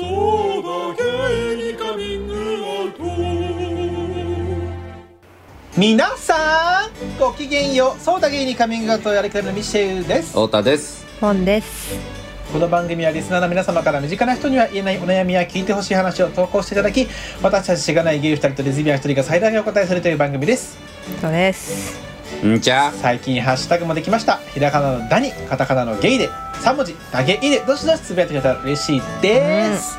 [0.00, 3.04] そうだゲイにカミングアウト
[5.76, 10.30] 皆さんごきげんようそうだゲイにカミングアウトをやりかるミシェルです。
[10.30, 11.06] 太田です。
[11.20, 11.98] 本です。
[12.50, 17.06] この番組はリスナーの皆様から身近な人には言えないお悩みや聞いてほしい話を投稿していただき
[17.42, 20.78] 私たちしがないゲイ2人とレズビアン1人が最大限お答えするという番組です。
[21.20, 22.00] そうです。
[22.42, 22.90] んじゃ。
[22.90, 24.38] 最近ハッシュタグもできました。
[24.54, 26.30] ひらがなの「ダ」にカタカナの「ゲイ」で
[26.60, 29.98] 3文字「ダゲイ」でどしどしつぶやいてくれたら嬉しいです、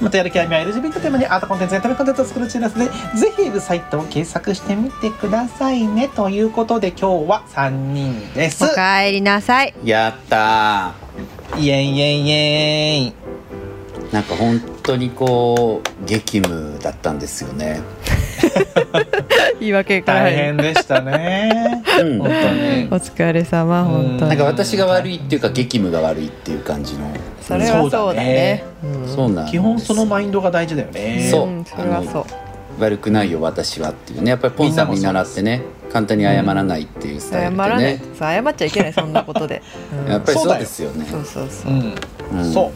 [0.00, 6.08] またやる気ありみは LGBT テーマにアートコンテンツエンタメコンテンツを作る中ですのでぜひウェブサイトを検索してみてくださいね。
[6.08, 8.64] ということで今日は3人です。
[8.64, 9.74] おかえりなさい。
[9.84, 10.92] やった
[11.56, 13.28] イエンイエンイエンー
[14.12, 17.80] なんか本当にこう激務だったんですよね
[19.60, 21.82] 言い訳から大変でしたね。
[22.00, 22.18] うん。
[22.18, 22.88] 本当に。
[22.90, 24.28] お疲れ様本当に。
[24.30, 27.06] なんか私が悪いっていうか激務が悪いっていう感じの。
[27.40, 28.64] それはそうだね。
[28.82, 29.08] うん。
[29.08, 31.28] そうなん基本そのマインドが大事だよね。
[31.30, 31.46] そう。
[31.46, 32.24] うんそれはそう。
[32.80, 34.30] 悪くないよ私はっていうね。
[34.30, 35.62] やっぱりポンさん見習ってね。
[35.92, 37.84] 簡単に謝らないっていうスタイルで謝らない。
[37.84, 39.62] ね、そう謝っちゃいけないそんなことで、
[40.06, 41.06] う んやっぱりそうですよね。
[41.10, 41.72] そうそうそう。
[41.72, 41.94] う、ん、
[42.38, 42.52] うん。
[42.52, 42.70] そう。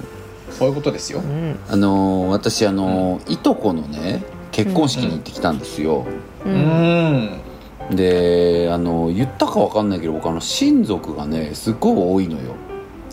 [0.53, 1.21] そういうことですよ。
[1.21, 1.59] うん。
[1.71, 6.07] あのー私あのーいとこのね結婚式に行ってきたんですよ、
[6.45, 6.57] ううん。
[7.93, 12.55] んであの言ったかわかんないけど僕あの親族がねすっごい多いのよ、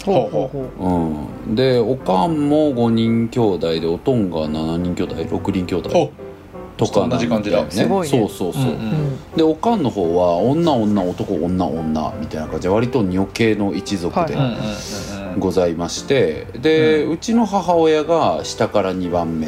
[0.05, 1.51] ほうほうう。
[1.51, 6.11] ん、でおかんも5人兄弟でおとんが7人兄弟6人兄弟お
[6.77, 7.63] とかなん同じ感じだ。
[7.63, 7.71] ね。
[7.71, 8.19] すごいね。
[8.19, 12.63] そうそうそう、うんうんでおかんの方は女女男女女みたいな感じ。
[12.67, 15.39] で割と女系の一族ではいうんうんうんうん。
[15.39, 16.47] ございまして。
[16.59, 19.47] で、ううちの母親が下から2番目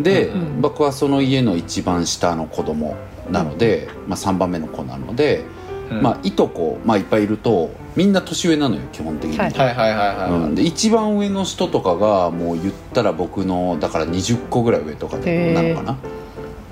[0.00, 2.96] で、うん僕はその家の一番下の子供
[3.30, 5.44] なので、まあ、3番目の子なので、
[5.90, 6.02] うん。
[6.02, 9.50] まあ、いとこ、まあ、いっぱいいるとみんな年上なのよ基本的に、はい。
[9.52, 9.74] はい。
[9.74, 9.96] はい。
[9.96, 10.16] はい。
[10.16, 15.98] はい、うん、で一番上の人とかがもう言ったら僕のだから20個ぐらい上とかでなのかな？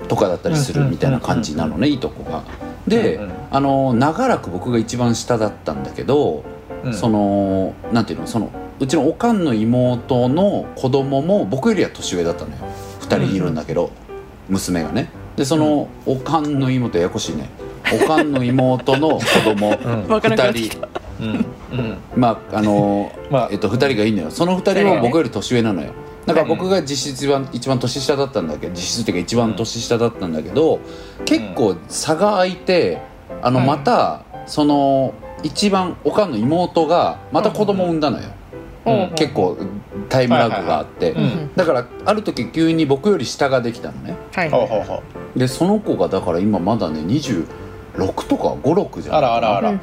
[0.07, 2.43] とかだったりするみたいな感じなのねいとこが。
[2.87, 3.31] で、うんうん。
[3.51, 6.43] あの長らく僕が一番下だったんだけど、
[6.83, 6.93] うん。
[6.93, 8.49] そのなんていうのその
[8.79, 12.57] うちのおかんの妹の子供も僕よりは年上だったのよ
[13.17, 13.91] 2人いるんだけど、
[14.49, 15.09] 娘がね。
[15.35, 17.49] でそのおかんの妹ややこしいね。
[17.93, 19.69] おかんの妹の子供。
[19.69, 20.07] ん。
[20.07, 20.87] わからなくなって2き人
[22.15, 24.31] まああの、まあえっと、2人がいいのよ。
[24.31, 25.93] その2人は僕より年上なのよ。
[26.25, 30.79] だから僕が実質一番一番年下だったんだけど実質っていうか一番年下だったんだけど
[31.25, 33.01] 結構差が空いて
[33.41, 33.65] あのうん。
[33.65, 38.40] またその一番おかんの妹がまた子供を産んだのよ、うん
[39.15, 39.57] 結構
[40.09, 41.15] タイムラグがあって、
[41.55, 44.15] だからある時急に僕より下ができたのね。
[45.35, 47.45] でその子がだから今まだね26
[48.27, 49.79] とか56じゃんあらあらあら。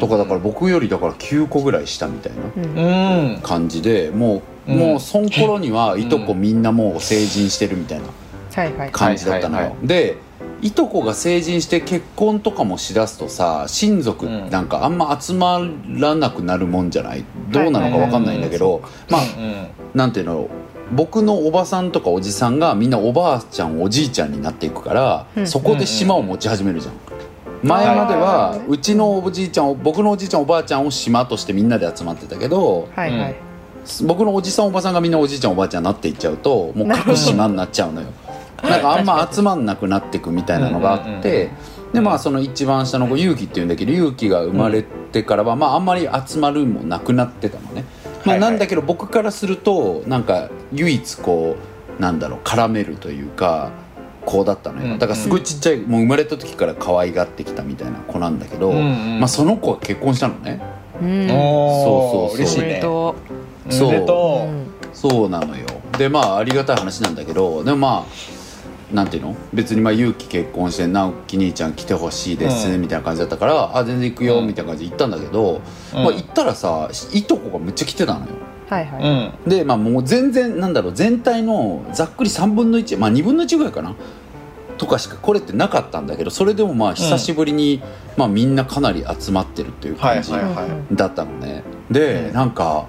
[0.00, 2.32] とかだから僕よりだから9個ぐらい下みたい
[2.74, 4.78] な感じでもう、うん。
[4.78, 8.06] もうその頃にはいとこみんなもう成人してるみたいな
[8.54, 8.90] はいはい。
[8.90, 10.16] 感じだったのよ、で
[10.62, 14.50] いとこが成人して結婚とかもしだすとさ親族うん。
[14.50, 17.24] なんかあんま集まらなくなるもんじゃない？
[17.50, 20.48] どうなのかわかんないんだけど、まあうんなんていうの？
[20.92, 25.46] 僕のおばさんとかおじさんがみんなおばあちゃんおじいちゃんになっていくから、うん。
[25.46, 26.94] そこで島を持ち始めるじゃん、
[27.62, 33.36] 前まではうちのおじいちゃん僕のおじいちゃんおばあちゃんを島としてみんなで集まってたけどはいはい。
[34.04, 38.08] 僕のおじさんおばさんがみんなおじいちゃんおばあちゃんになっていっちゃうともう各島になっちゃうのよ
[38.62, 41.50] なんかあんま集まんなくなっていくみたいなのがあって
[41.92, 47.84] でまあその一番下の子勇気っていうんだけど勇気が生まれてからはまああんまり集まるもなくなってたのね、
[48.24, 51.56] まあ、なんだけど僕からするとなんか唯一こ
[51.98, 53.70] うなんだろう絡めるというか
[54.24, 59.20] 子だったのうんよだからすごいちっちゃいもう生まれた時から可愛がってきたみたいな子なんだけど、うんうん。
[59.20, 60.60] まあ、その子は結婚したのね。
[61.00, 61.28] うん。
[61.28, 61.38] そうそう
[62.10, 64.06] そうおめで嬉しいねとおめでう。
[64.06, 64.50] とう。
[64.50, 65.66] んそうなのよ。
[65.96, 68.35] でまあありがたい話なんだけどでもまあ
[68.92, 69.36] なんていうの？
[69.52, 72.80] 別にまあ勇気結婚して直樹兄ちゃん来てほしいです、うん。
[72.80, 74.46] みたいな感じだったからあ全然行くようん。
[74.46, 75.60] みたいな感じで行ったんだけど、
[75.94, 76.04] うん。
[76.04, 78.26] まあ、行ったらさいとこがむっちゃ来てたのよ。
[78.68, 79.50] はいはい、うん。
[79.50, 83.94] でまあもう全然なんだろう全体のざっくり3分の1まあ2分の1ぐらいかな
[84.78, 87.82] とかしかこれってなかったんだけどそれでもまあ久しぶりに、
[88.16, 90.68] まあみんなかなり集まってるっていう感じはいはいはい。
[90.94, 91.62] だったのね。
[91.90, 92.34] で、うん。
[92.34, 92.86] なんか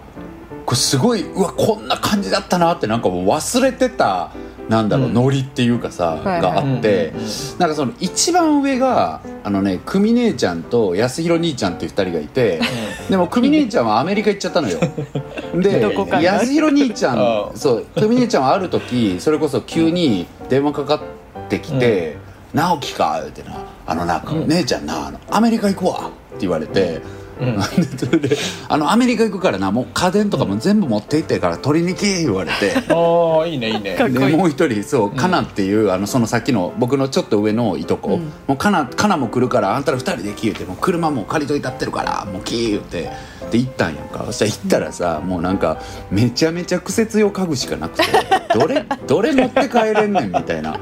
[0.65, 4.31] これすごいうわこんな感じだったなってなんかもう忘れてた
[4.69, 5.13] なんだろう、うん。
[5.13, 7.23] ノリっていうかさ、はいがあって、うんうん。
[7.23, 7.27] うん
[7.57, 12.61] なんかその一番上があのね久美姉ちゃんと安弘兄ちゃんっていう2人がいて
[13.09, 14.79] でも久美姉ちゃんはアメリカ行っちゃったのよ。
[15.55, 15.81] で
[16.21, 22.17] 安弘兄ちゃん そう久美姉ちゃんはある時それこそ急に電話かかってきて
[22.53, 23.55] 「直樹か?」ってな
[23.87, 24.47] 「あのな、うん。
[24.47, 27.01] 姉ちゃんなあのアメリカ行くわ」って言われて
[27.37, 28.37] 「で
[28.67, 32.73] あのアメリカ行くからなもう家電とかも全部持って行ってから取りに来言われて。
[32.93, 33.95] ああいいねいいね。
[33.95, 38.31] でもう一人そうカナっていうあのそのさっきの僕のちょっと上のいとこ、うん。
[38.47, 43.11] もうカナカナも来るからあんたら二人で来言うてもう車も借りといたってるからもう来言うて。
[43.51, 44.25] で行ったんやんか。
[44.25, 45.81] そしたら行ったらさもうなんか
[46.11, 48.03] めちゃめちゃ苦節用家具しかなくて
[48.57, 50.79] どれどれ持って帰れんねんみたいな。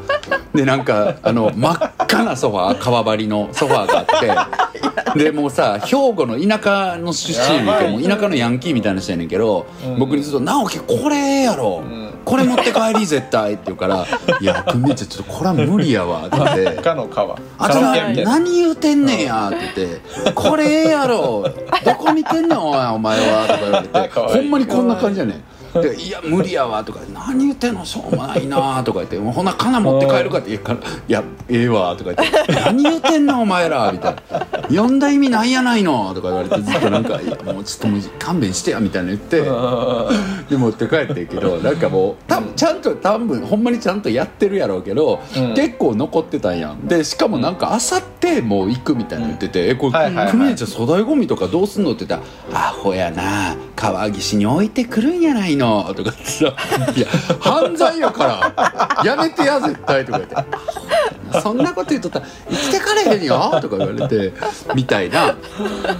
[0.53, 4.75] でなんかあの真っ赤なソファー革張りのソファーがあって。
[5.15, 9.99] でもうさ兵庫の田舎の出身やねんけどもう田舎のヤンキーみたいな人やねんけど、うん。
[9.99, 12.13] 僕にずっと「直樹これええやろ、ん。
[12.23, 14.05] これ持って帰り絶対」って言うから
[14.41, 16.89] 「いやくみちゃんちょっとこれは無理やわ」って言って。
[17.57, 17.81] あと
[18.23, 19.49] 何言うてんねんや。
[19.49, 21.45] って言って「これええやろ。
[21.83, 24.09] どこ見てんねんお前は」とか言われて。
[24.15, 25.43] ほんまにこんな感じやねん
[25.81, 34.45] でいや無理やわ」とか「何言ってんのしょうもないな」とか言って「もうほなカナ持って帰るか」って言うから「いやええわ」とか言って「何言ってんのお前ら」みたいな
[34.81, 45.53] 「呼んだ意味ないやないの」とか言われてずっとなんか「いやもうちょっと勘弁してや」みたいな言ってで持って帰ってんけどなんかもう多分ちゃんと多分ほんまにちゃんとやってるやろうけど、うん。
[45.55, 46.87] 結構残ってたんやん。
[46.87, 50.25] でしかもなんかあさってもう行くみたいなの言ってて「えこはいはいはい。
[50.27, 52.25] れ組合長粗大ゴミとかどうすんの?」って言った
[52.57, 55.64] ら「アホやな川岸に置いてくるんやないの」
[55.95, 56.45] とかってさ
[56.95, 57.07] 「いや
[57.39, 59.03] 犯罪やから。
[59.03, 60.35] やめてや絶対」とか言って
[61.41, 64.33] 「そんなこと言っとったら生きてかれへんよ」 とか言われて
[64.73, 65.35] みたいな。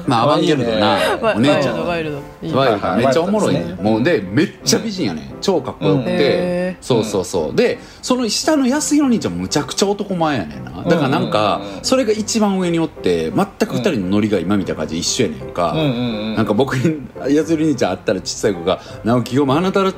[0.08, 1.88] まあアバンギャルドなワお姉ちゃん。
[1.88, 2.58] ワイルドワイルド。
[2.58, 2.96] ワイルド。
[2.96, 3.60] めっちゃおもろいね。
[3.60, 5.34] ワイルドですもうでめっちゃ美人やね。
[5.42, 6.12] 超かっこよくうんて。
[6.12, 7.56] へそうそうそう。
[7.56, 10.84] でその下の安弘兄ちゃんむちゃくちゃ男前やねんな。
[10.84, 15.72] だからなんかそれが一番上におって全く二人のノリが今みたいな感じで一緒やねんか。
[15.72, 15.80] うん。
[15.80, 19.94] うんうんなんか僕に安弘兄ちゃん会ったらちっちゃい子が「直樹今日も鼻たら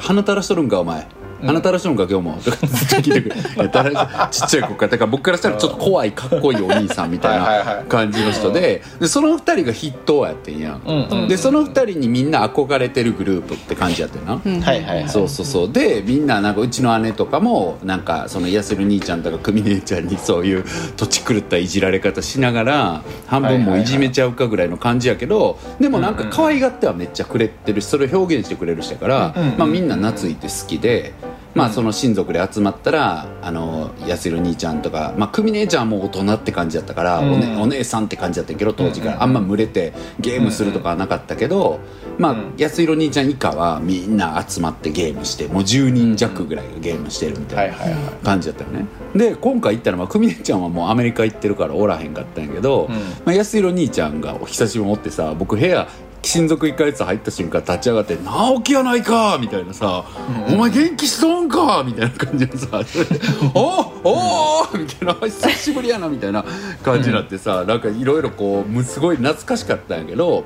[0.00, 1.06] 鼻たらしとるんかお前」
[1.42, 2.40] 鼻たらしとるんか今日も。
[2.42, 4.88] とかずっと聞いてくるいやたらちっちゃい子か。
[4.88, 10.82] だから僕からしたらちょっと怖いかっこいいお兄さんみたいない感じの人ででその二人が筆頭やってんやん。
[10.84, 14.60] うんうんでその二人にみんな憧れてるグループって感じやってんな、うん。
[14.60, 15.08] はいはいはい。
[15.08, 15.72] そうそうそう。
[15.72, 20.64] でみんななんかうちの姉とかもなんかその安る兄ちゃんとか久美姉ちゃんにそういう
[20.96, 31.12] 土地狂ったいじられ方しながら半分もういじめちゃうかぐらいの感じやけどでもなんか可愛がってはめっちゃくれてるしそれを表現してくれる人やから、うんまあ、みんな夏いて好きで。
[31.58, 37.32] まあその親族で集まったらあの安る兄ちゃんとか、まあ、久美姉ちゃんはもう大人って感じだったから、うん。
[37.32, 41.80] おねお姉さんって感じだったけど当時から、あんま群れてゲームするとかはなかったけど、
[42.16, 42.54] まあうん。
[42.56, 47.76] 安弘兄ちゃん以下はみんな集まってゲームしてもう10人弱ぐらいがゲームしてるみたいな
[48.22, 48.86] 感じだったよね。
[49.16, 52.94] で今回行ったらまあ久美姉ちゃんはもうアメリカ行ってるからおらへんかったんやけど、うん。
[52.94, 55.88] まあ、安弘兄ちゃんがお久しぶりにおってさ僕部屋
[56.22, 60.04] 親族1ヶ月入った瞬間立ち上がって「直樹やないか!」みたいなさ
[60.50, 63.20] 「お前元気しとんか!」みたいな感じでさそれで
[63.54, 63.60] 「お
[64.04, 66.44] おおみたいな「久しぶりやな」みたいな
[66.82, 70.44] 感じになってさ、なんかいろいろこうむすごい懐かしかったんやけど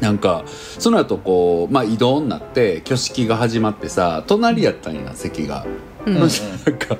[0.00, 0.44] なんか
[0.78, 5.64] その後こうまあ移動になって挙式が始まってさ隣やったんや席が。
[6.66, 6.96] なんか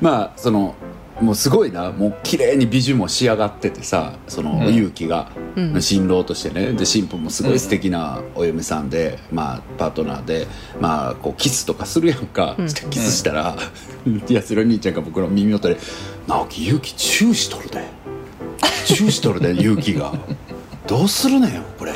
[0.00, 0.74] まあその
[1.20, 1.90] もうすごいな。
[1.92, 4.74] もう綺麗に美女も仕上がっててさそのうん。
[4.74, 5.82] 勇気が、うん。
[5.82, 6.72] 新郎としてね。
[6.72, 10.46] で新婦もすごい素敵なお嫁さんで、まあパートナーで
[10.80, 12.66] まあこうキスとかするやんか、うん。
[12.68, 13.56] キスしたら、
[14.28, 15.78] 安ろ兄ちゃんが僕の耳元で
[16.26, 17.84] 「直樹勇気チューしとるで。
[18.84, 20.12] チューしとるで勇気が。
[20.86, 21.92] どうするねんこれ。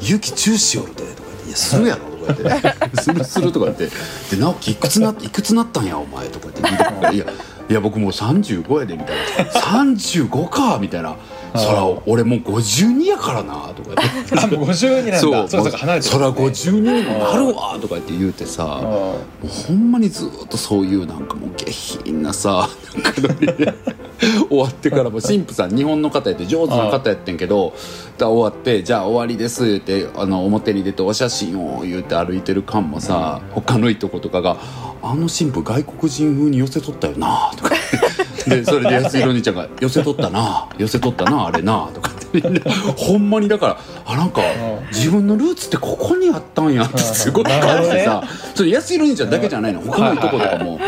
[0.00, 3.88] 勇気チューしよるで」とか言って「いやするやろ」とか言って 「するする」とか言って
[4.30, 7.26] 「で直樹いくつないくつなったんやお前」とか言って聞いてくるからいや
[7.68, 9.50] いや僕もう35やで」みたいな
[9.84, 11.16] 「35か」みたいな
[11.54, 14.34] 「そら俺もう52やからな」とか言って。
[14.38, 15.18] あもう50になんだ。
[15.18, 15.48] そう。
[15.48, 21.70] それてるそら52にもなるわとか言って言うてさもうほんまにずっとそういうなんかもう下
[22.04, 22.68] 品なさ
[23.02, 23.74] なんか
[24.48, 27.72] 終わってからも神父さん日本の方やって上手な方やってんけど
[28.16, 34.56] だ終わって「じゃあ終わりです」ってあの表に出てお写真を言うて歩いてる間もさ他のいとことかが
[35.02, 37.74] 「あの神父外国人風に寄せとったよな」とか。
[38.48, 42.18] でそれで安弘兄ちゃんが「寄せとったな寄せとったなあれな」とかって。
[42.32, 42.60] みんな
[42.96, 44.42] ほんまにだからあなんか
[44.92, 48.22] 自分のルーツってここにあったんやってすごい感じてさ
[48.54, 50.78] それ安弘兄ちゃんだけじゃないの他のいとことかも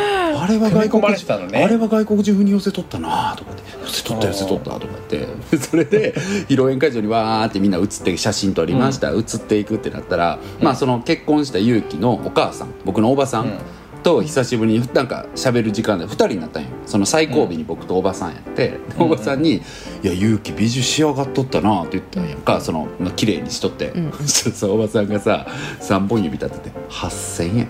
[0.40, 1.62] あれは外国れてたのね。
[1.62, 5.28] あれは外国人風に寄せとったなとかって寄せとった寄せとったとかって。
[5.58, 6.14] それで
[6.48, 13.58] 披露宴会場にわーってみんな写って写真撮りました、写っていくってなったら、まあその結婚した勇気のお母さん僕のおばさん、うん。
[14.00, 16.68] と久しぶりになんか喋る時間で2人になったんよ。
[16.86, 19.56] その最後尾に僕とおばさんやって、でおばさんに
[20.02, 24.12] 「いや勇気美女仕上がっとったな」って言ったんやんかそのまあ綺麗にしとって、ん。
[24.24, 25.46] そしたらさおばさんがさ
[25.80, 27.68] 3本指立てて「8,000円」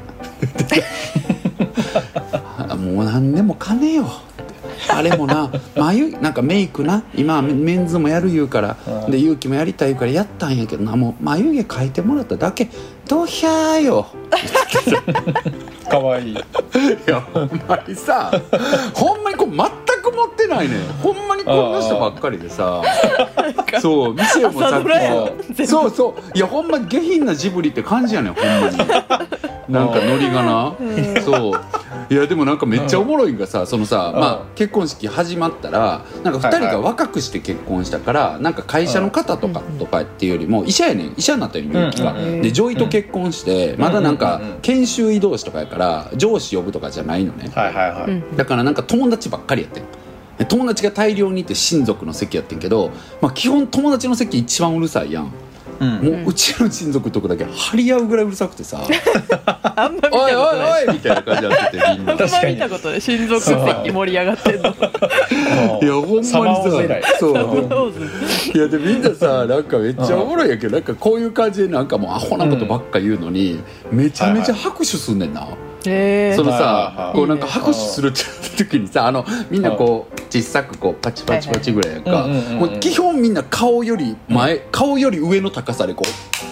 [1.94, 2.02] あ
[2.90, 4.06] もう何でも金よ」
[4.88, 9.10] あれもな 眉なんかメイクな今メンズもやる言うから、うん。
[9.10, 12.68] で勇気もやりたい言うからやったんやけどなもう眉毛描いてもらっただけ。
[13.08, 14.06] ドヒャーよ。
[15.90, 16.32] かわいい。
[16.32, 16.36] い
[17.06, 18.30] やほんまにさ
[18.94, 19.56] ほんまにこう全
[19.99, 20.76] く持ってないね。
[20.76, 22.82] んほんまにこんな人ばっかりでさ。
[23.80, 25.66] そう店もさっきも。
[25.66, 26.36] そうそう。
[26.36, 28.78] いやほんま下品なジブリって感じやねんほんまに。
[29.70, 30.74] なんかノリがな。
[31.24, 31.60] そう。
[32.12, 34.20] いやでもなんかめっちゃおもろいんがさそのさ、うん。
[34.20, 41.14] まあ、結婚式始まったらなんか2人が若くして結婚したから、なんか会社の方とかとかっていうよりも医者やねん。
[41.16, 47.50] 医者になったよみゆきが、で女医と結婚してまだなんか研修医同士とかやから上司呼ぶとかじゃないのね。
[47.54, 49.84] はいはいはい、うんだからなんか友達ばっかりやってん。
[49.84, 49.90] で
[50.46, 55.32] 友達が大量にいて親族の席やってんけど、まあ、基本友達の席一番うるさいやん。
[55.80, 55.90] うん。
[56.02, 58.80] もううちの親族のとこだけ張り合うぐらいうるさくてさ。
[59.76, 60.34] あんま見た「おい。
[60.34, 62.12] おいことないおい!」みたいな感じになっててみんな。
[62.12, 63.00] あんま見たことない。
[63.00, 64.68] 親族席盛り上がってんの。
[65.82, 66.40] いやほんまにさ
[67.18, 67.92] そう。
[68.54, 68.58] い。
[68.58, 76.64] やでみんなさなんかめっちゃおもろいやけどなんかこういう感じでなんかもうアホなことばっか言うのに、めちゃめちゃ拍手すんねんな、へえそのはいはいさ
[76.96, 77.16] はい。
[77.16, 82.28] こうなんか拍手するって時にさあのみんなこう小さくこうパチパチパチぐらいやんか。
[82.80, 86.08] 基本みんな顔より前顔より上の高さでこう
[86.46, 86.49] み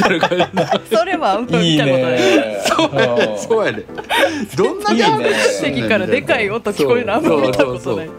[0.00, 2.12] たいな感じそれはあんま見たことない。
[2.12, 2.90] ねそう
[3.38, 3.84] そうやね。
[4.56, 8.10] どんなに席からでかい音聞こえるのあんま見たことない。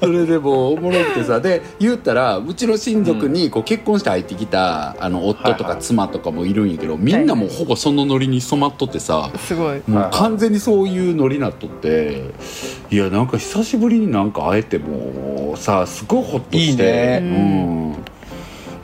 [0.00, 1.40] それでもうおもろくてさ。
[1.40, 9.82] で言ったらうちの親族にこう結婚して入ってきたあの夫とか妻とかもいるんやけどみんなもうほぼそのノリに染まっとってさすごい。
[9.86, 12.30] もう完全にそういうノリになっとって
[12.90, 16.58] いやなんか久しぶりになんか会えてもさすごいホッとして。
[16.58, 17.20] いいね。
[17.22, 18.04] うん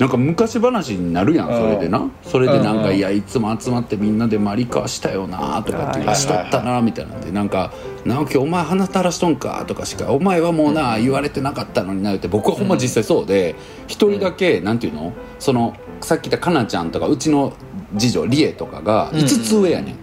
[0.01, 2.11] なんか昔話になるやんそれでな。
[2.23, 7.31] それでなんかいやいつも集まってみんなでマリカーしたよなとかってしとったなみたいなんで。
[7.31, 7.73] なんか
[8.07, 13.55] 「直樹お前鼻垂らしとんか?」とかしか「お前はもうな言われてなかったのにな」って僕はほんま実際そうで
[13.89, 15.13] 一人だけなんていうの？
[15.39, 17.53] そのさっき言ったかなちゃんとかうちの
[17.99, 19.97] 次女リエとかが5つ上やねん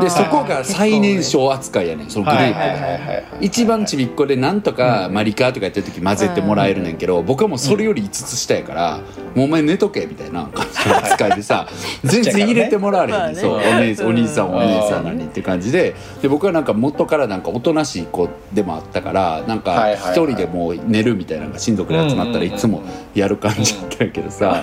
[0.00, 2.60] でそこが最年少扱いやねんそのグループが。
[2.60, 9.00] はい一番ちびっこでなんとかマリカーとかやってる時混ぜてもらえるねんけど僕はもうそれより5つ下やから
[9.34, 11.68] 「もうお前寝とけ」みたいな感じの扱いでさ
[12.04, 15.94] 全然入れてもらわれへんねそうおね姉お兄さんお姉さんなのにって感じで。
[16.22, 22.82] で僕はなんか元からなんかおとなしい子でもあったからなんか一人でもう寝るみたいなのが親族で集まったらいつも
[23.14, 24.62] やる感じだったけどさ。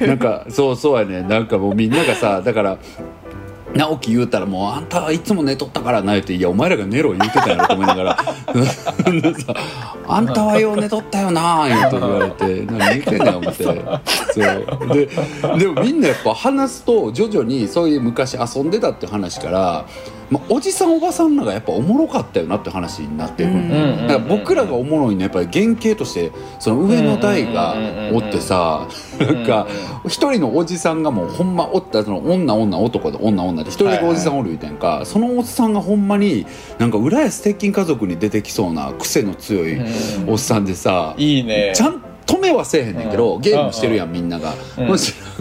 [0.00, 2.78] なんかそうそうやねなんかもうみんながさだから
[3.74, 8.18] 直樹言うたらもうあんたはいつも寝とったからな言って「いやお前らが寝ろ言うてたやろ」と思いながら
[10.08, 13.64] 「あんたはよう寝とったよな」言うと言われて「何言ってんねん」思って。
[13.64, 14.00] そう。
[14.94, 15.08] で
[15.58, 19.84] でもみんなやっぱ話すと徐々にそういう昔遊んでたって話から、
[20.32, 23.68] まあ、おじさんおばさんらがやっぱおもろかったよなって話になってる、うん
[24.06, 27.74] だから僕らがおもろいのはやっぱり原型としてその上の代が
[28.12, 29.68] おってさなんか
[30.06, 36.46] 一人のおじさんがもうほんまおったその女女男で女女で一人だけおじさんおる言うてんか、そのおっさんがほんまに
[36.78, 39.78] なんか浦安鉄筋家族に出てきそうな癖の強い
[40.26, 41.72] おっさんでさ、いいね。
[41.74, 44.86] ちゃん止めはせえへんねんけど、うんゲームしてるやんみんなが、うん。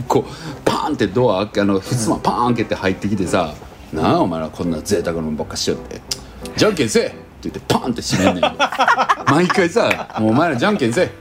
[0.08, 3.54] こうパーンってドア開けあのふすまパーン開けて入ってきてさ
[3.94, 6.02] 「なあお前らこんな贅沢なもんばっかしよって。
[6.56, 8.52] じゃんけんせえ!」って言ってパーンって閉めんねんよ
[9.28, 11.12] 毎回さ「もうお前らじゃんけんせえ。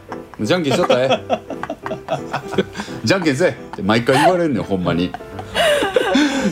[0.41, 1.21] じゃんけんしとったらえ。
[2.59, 2.65] え
[3.05, 5.11] じゃんけんせえ!」って毎回言われんねんほんまに。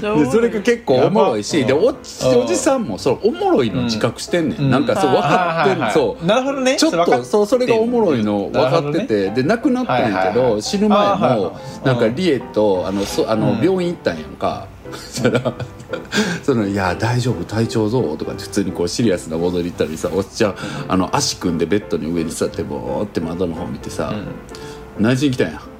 [0.00, 1.92] でそれが結構おもろいしでお
[2.46, 4.70] じさんもそのおもろいの自覚してんねん、うん。
[4.70, 6.26] なんかそう分かってる、そう。
[6.26, 6.76] なるほどね。
[6.76, 10.62] ちょっとそうそれがおもろいの分かってて、で亡くなったんやけはいはいど、はい。
[10.62, 11.52] 死ぬ前もは
[11.84, 11.86] い。
[11.86, 13.64] なんかリエとあのそあの、うん。
[13.64, 14.66] 病院行ったんやんか。
[14.92, 15.52] そしたら
[16.42, 20.54] その いや大丈夫体調どう?」とか普通にこうシリアスな戻り行ったりさおっちゃん
[20.88, 24.12] あの足組んでベッドに上に座ってボーって窓の方見てさ
[24.98, 25.60] 「何しに来たんや？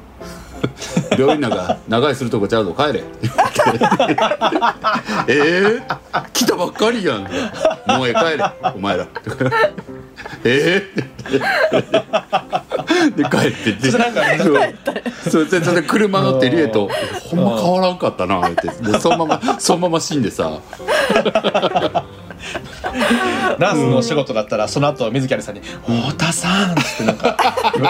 [1.17, 4.17] 病院なんか 長居するとこちゃうぞ帰れ」って言って
[5.29, 7.23] 「えー、来たばっかりやん」
[7.87, 9.07] もうええ帰れお前ら」
[10.45, 12.63] えー、
[13.17, 14.21] で帰ってってそれなんか
[15.31, 16.89] そうそれで車乗ってリエと
[17.31, 18.69] 「ほんま変わらんかったな」って。
[18.69, 20.59] でそのままそのまま死んでさ
[23.59, 27.37] ナースのお仕事だったらその後水木有さんに「太田さん」ってなんか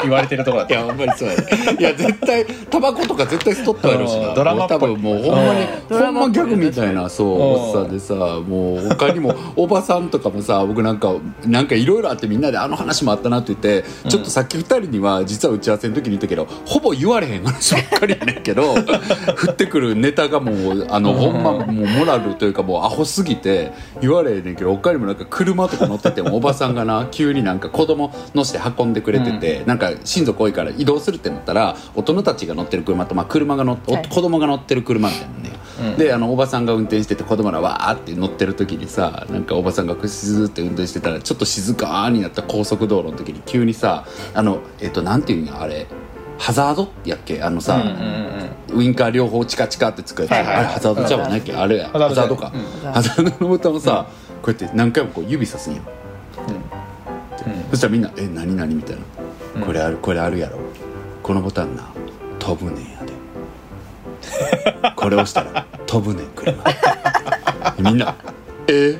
[0.02, 1.46] 言わ れてるとこだっいたやほんまにそうやね。
[1.78, 4.78] いや絶対タバコとか絶対吸っとったやろしドラマっぽい。
[4.78, 5.98] 多分もうほんまにうん。
[5.98, 11.14] ほんまギャグみたいなそううんおっさんでさもう他にもおばさんとかもさ僕なんか
[11.46, 34.08] なんかいろいろあってみんなであの話もあったなって言ってちょっとさっき二人には実は打ち合わせの時に言ったけどほぼ言われへん話ばっかりやねんけど 降ってくるネタがもうあのほんまもうモラルというかもうアホすぎて言われへやねんけど他にもなんか車とか乗っててもおばさんがな 急になんか子供乗せて運んでくれてて、なんか親族多いから移動するってなったら大人たちが乗ってる車と、まあ、車が乗っ、おはい。
[34.08, 35.50] 子供が乗ってる車みたいなのね、
[35.92, 35.96] うん。
[35.96, 44.04] であのおばさんが運転してて子供らわーって乗ってる時にさなんかおばさんがクスーって運転してたらちょっと静かになった高速道路の時に急にさ
[44.34, 45.86] あのえっ、となんていうんやあれ。
[46.40, 47.42] ハザードやっけ？
[47.42, 48.28] あのさ、うんうんうん
[48.70, 50.64] ウインカー両方チカチカってつくやつ、はいはいはい。
[50.66, 52.92] あれハザードちゃうわないっけあれやハザードか、うん。
[52.92, 54.06] ハザードのボタンをさ、
[54.42, 55.82] こうやって何回もこう指さすんよ。
[57.70, 59.02] そしたらみんな「え何何?」みたいな、
[59.56, 59.62] うん。
[59.62, 60.58] これあるこれあるやろ。
[61.22, 61.84] このボタンな
[62.38, 63.12] 飛ぶねんやで。
[64.96, 66.54] これ押したら飛ぶねん車。
[67.78, 68.14] みんな
[68.68, 68.98] 「え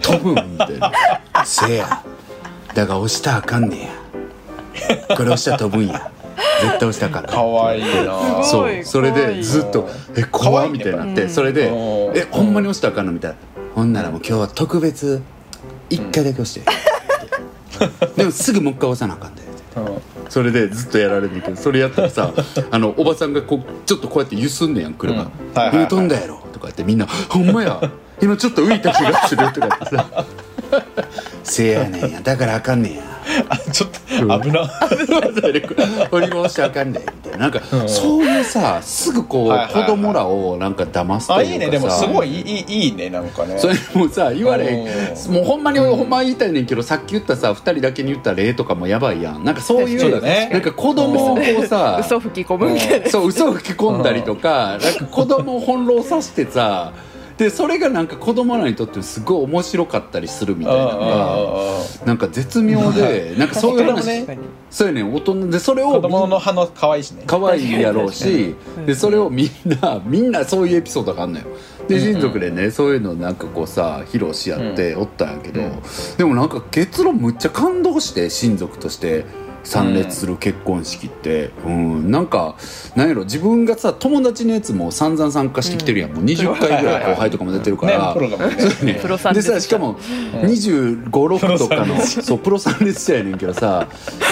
[0.00, 0.92] 飛ぶん?」みたいな
[1.44, 2.02] 「せや。
[2.74, 3.88] だが押したらあかんねんや。
[5.16, 6.10] これ押したら飛ぶんや。
[6.62, 7.82] 絶対押したから」かわいい
[8.44, 8.84] そう。
[8.84, 13.36] それでずっと「え怖っ」みたいになってそれでうん「えほんまに押したらあかんの?」みたいな
[13.80, 15.22] 「ほんならもう今日は特別
[15.88, 16.62] 一回だけ押して」
[18.14, 19.40] でもすぐもう一回押さなあかんで」
[19.76, 20.02] うん。
[20.28, 22.30] それでずっとやられるんだけどそれやったらさ
[22.70, 25.14] あのおばさんがこうちょっとこうやってゆすんねやん車。
[25.14, 25.18] うん。
[25.18, 27.80] はいはいはい今飛んだやろ」とか言ってみんな「ほんまや。
[28.20, 30.26] 今ちょっと浮いた気がする」とか言ってさ
[31.42, 32.20] 「せやねんや。
[32.20, 33.02] だからあかんねんや」
[33.48, 34.70] あちょっと危な。
[36.10, 37.38] 俺も押しちゃあかんねんみたいな。
[37.38, 37.88] なんか、うん。
[37.88, 39.82] そういうさすぐこう、はいはいはい。
[39.84, 41.34] 子供らをなんか騙すというかさ。
[41.34, 43.58] あいいねでもすごいいいいいねなんかね。
[43.58, 44.86] それもさ言われ
[45.28, 49.44] もうほんまにほんま言いたいねんけどさっき言ったさ2人だけに言った例とかもやばいやん。
[49.44, 50.50] なんかそういうね。
[50.52, 53.08] なんか子供をこうさ嘘吹き込むみたいな。
[53.08, 56.92] そう嘘吹き込んだりとかなんか子供を翻弄させてさ
[57.40, 67.24] でそれがなんか子供らにとってすごい面白かったりするみたいなのがなんか絶妙で なんかそういう話、ねそうやねん大人でそれを子供の鼻可愛いしね。
[67.26, 68.54] 可愛いやろうし
[68.86, 69.48] でそれをみん
[69.80, 71.46] なみんなそういうエピソードがあんのよ。
[71.88, 75.72] で親族でねそういうのなんかこうさ披露し合っておったんやけど、うん
[76.18, 79.24] でもなんか結論むっちゃ感動して親族として
[79.62, 82.10] 参列する結婚式って、うん。
[82.10, 82.56] なんか
[82.96, 88.14] なんやろ自分がさ友達のやつも散々参加してきてるやん、もう20回ぐらい後輩とかも出てるから、ね。
[88.14, 93.88] プロねで列さしかも2 5 6とかのそうプロ参列者やねんけどさ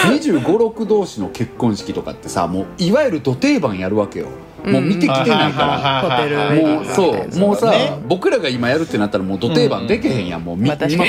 [0.07, 4.27] 2 5 6同士の結婚式とかってさもういわゆる土定番やるわけよ
[4.65, 6.55] もう見てきてないから。
[6.55, 7.99] もうそうもうさ、ね。
[8.07, 11.03] 僕らが今やるってなったらもう土定番でけへんやん、もう見,、まてやりき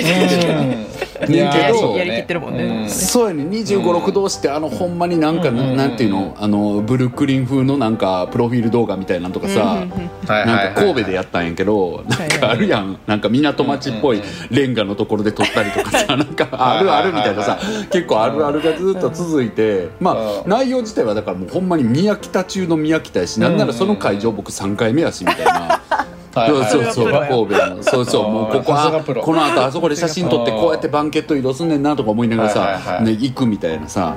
[2.20, 2.88] ってるもんね。
[2.88, 9.86] そうやね2 5 6同士ってあのほんまになんか、うんなんていうのあのブルックリン風のなんかプロフィール動画みたいなのとかさ、
[10.26, 17.58] なんか神戸でやったんやけどなんかあるやんなんか港町っぽいレンガのところで撮ったりとかさなんかあるあるみたいなさ
[17.90, 20.50] 結構あるあるがずっと続いてまあうん。
[20.50, 25.81] 内容自体はだからもうほんまに宮北中の宮北やしなんならその会場僕3回目やしみたいな。
[26.33, 27.12] そうそうそう。
[27.12, 28.31] 神戸のそうそう。
[28.31, 34.14] もうここはこの後あそこで写真撮ってこうやってバンケット移動すんねんなとか思いながらはいさ、ね、行くみたいなさ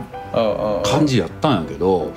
[0.83, 2.11] 感じやったんやけど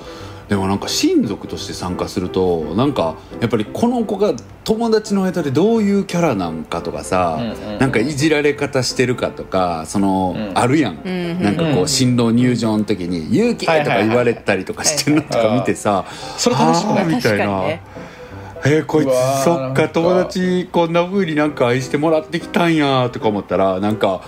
[0.49, 4.33] でもなんか親族として参加するとなんかやっぱりこの子が
[4.63, 7.73] 友達の間でどういうキャラなんかとかさ、うんうん。
[7.73, 10.57] うんなんかいじられ方してるかとかその、うん。
[10.57, 11.43] あるやん、ん。
[11.43, 16.05] なんかこううん新郎入場の時に「勇気!」とか言われたりとかしてるのとか見てさ
[16.37, 17.05] それ楽しくない？
[17.07, 17.63] みたいな。
[17.67, 19.09] えーこいつ
[19.43, 24.21] そっか友達こんな風になんか愛してもらってきたんやとか思ったらなんか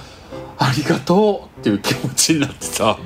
[0.61, 2.97] ありがとうっていう気持ちになってさ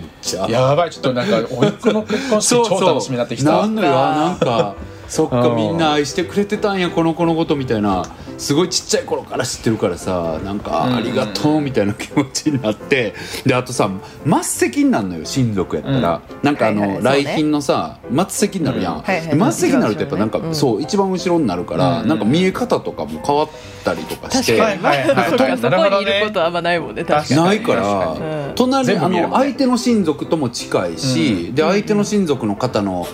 [0.49, 3.51] やばいちょっとなんかおいっ子の結婚式超楽しみになってきた。
[3.51, 4.75] なんのよなんか
[5.07, 5.55] そっかうん。
[5.55, 8.05] みんな愛してくれてたんやこの子のことみたいな。
[8.37, 10.95] すごいちっちゃい頃から知ってるからさなんかうん。
[10.95, 13.13] ありがとうみたいな気持ちになって。
[13.45, 13.89] であとさ
[14.25, 19.01] 末席になるのよ親族やったら、なんかあの、はいはい来賓のさ末席になるやん、うん。
[19.01, 22.07] はいはいで末席になるとやっぱなんか、うんそう一番後ろになるから、うん。
[22.07, 23.49] なんか見え方とかも変わっ
[23.83, 24.57] たりとかして。
[24.57, 24.83] 確かに。
[24.83, 27.43] はいはいはいそこにいることはあんまないもんね確かに。
[27.43, 31.55] ないから確かにうん隣あの相手の親族とも近いし、うん。
[31.55, 33.07] で相手の親族の方の、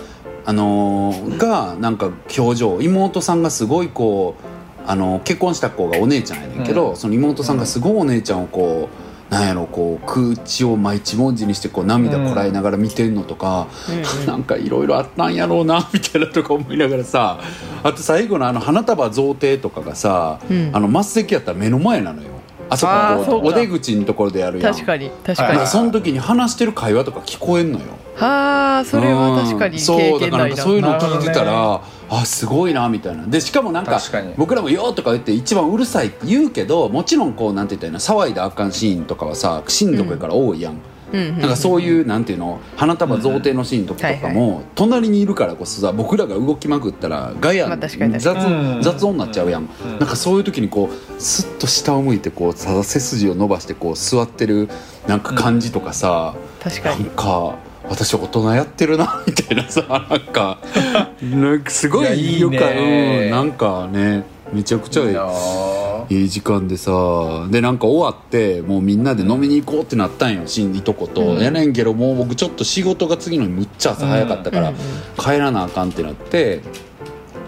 [0.44, 2.80] あのーがなんか表情。
[2.80, 4.44] 妹さんがすごいこう、
[4.86, 6.96] あの結婚した子がお姉ちゃんやねんけど、うん。
[6.96, 8.88] その妹さんがすごいお姉ちゃんをこ
[9.30, 14.26] うなんやろこう空地を毎一文字にしてこう涙こらえながら見てんのとか、うんうん。
[14.26, 17.38] なんかいろいろあったんやろうな みたいなとか思いながらさ
[17.84, 20.70] あと最後のあの花束贈呈とかがさ、うん。
[20.72, 22.28] あの末席やったら目の前なのよ
[22.70, 22.86] あそ
[23.40, 24.72] こお出口のところでやるやん。
[24.72, 25.66] 確かに確だかに。
[25.66, 27.84] その時に話してる会話とか聞こえんのよ。
[28.14, 31.80] はあそれは確かにうんそう経だからそういうのを聞いてたら、
[32.10, 33.26] あすごいなみたいな。
[33.26, 34.34] でしかもなんか確かに。
[34.36, 37.98] 僕らも「よ」とか言って一番うるさいって言うけどもちろんこうなんて言ったらいいの？
[37.98, 40.80] 騒いだらあかんシーンとかはさ親族やから多いやんうん
[41.12, 47.96] なんかそういうなんていうの花束贈呈のシーンとかとかも隣にいるからこそさ僕らが動きまくったらガヤ雑
[49.06, 49.68] 音になっちゃうやん。
[49.84, 49.98] うん。
[49.98, 54.68] なんかそういう時にこうスッと下を向いてこうさ背筋を伸ばしてこう座ってる
[55.06, 56.72] なんか感じとかさなん。
[56.72, 57.04] 確かに。
[57.06, 57.54] か
[57.88, 60.58] 私大人やってるなみたいなさなんか
[61.22, 65.16] なんかすごいやいいいよかねうんなんかねめちゃくちゃいい
[66.10, 66.90] いいい時間でさ
[67.50, 71.38] でなんか終わってもうみんなで飲みに行こうってなったんよしんいとこと、うん。
[71.38, 74.72] やねんけどもう僕ちょっと仕事が次の日むっちゃ朝早かったから、
[75.16, 76.60] 帰らなあかんってなって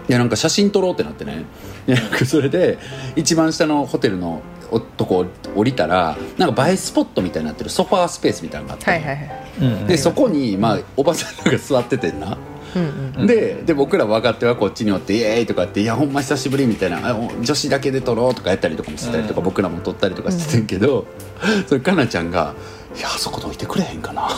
[0.07, 1.45] でなんか写真撮ろうってなってね。
[1.85, 2.77] でなんかそれで
[3.17, 12.37] 一番下のホテルのおとこ降りたらなんか映えスポットみたいになってるソファースペースみたいなのがあって、でそこに、まあ、おばさんが座っててんな。
[12.75, 21.05] うんうんでで僕ら分かってはこっちにおって「イエーイ!」とかって「いやほんま久しぶり」みたいなあ「女子だけで撮ろう」とかやったりとかもしてたりとか、うん僕らも撮ったりとかしててんけど、
[21.67, 22.55] それかなちゃんが
[22.97, 24.29] 「いやあそこどいてくれへんかな」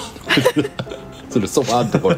[1.29, 2.17] それソファーのところ。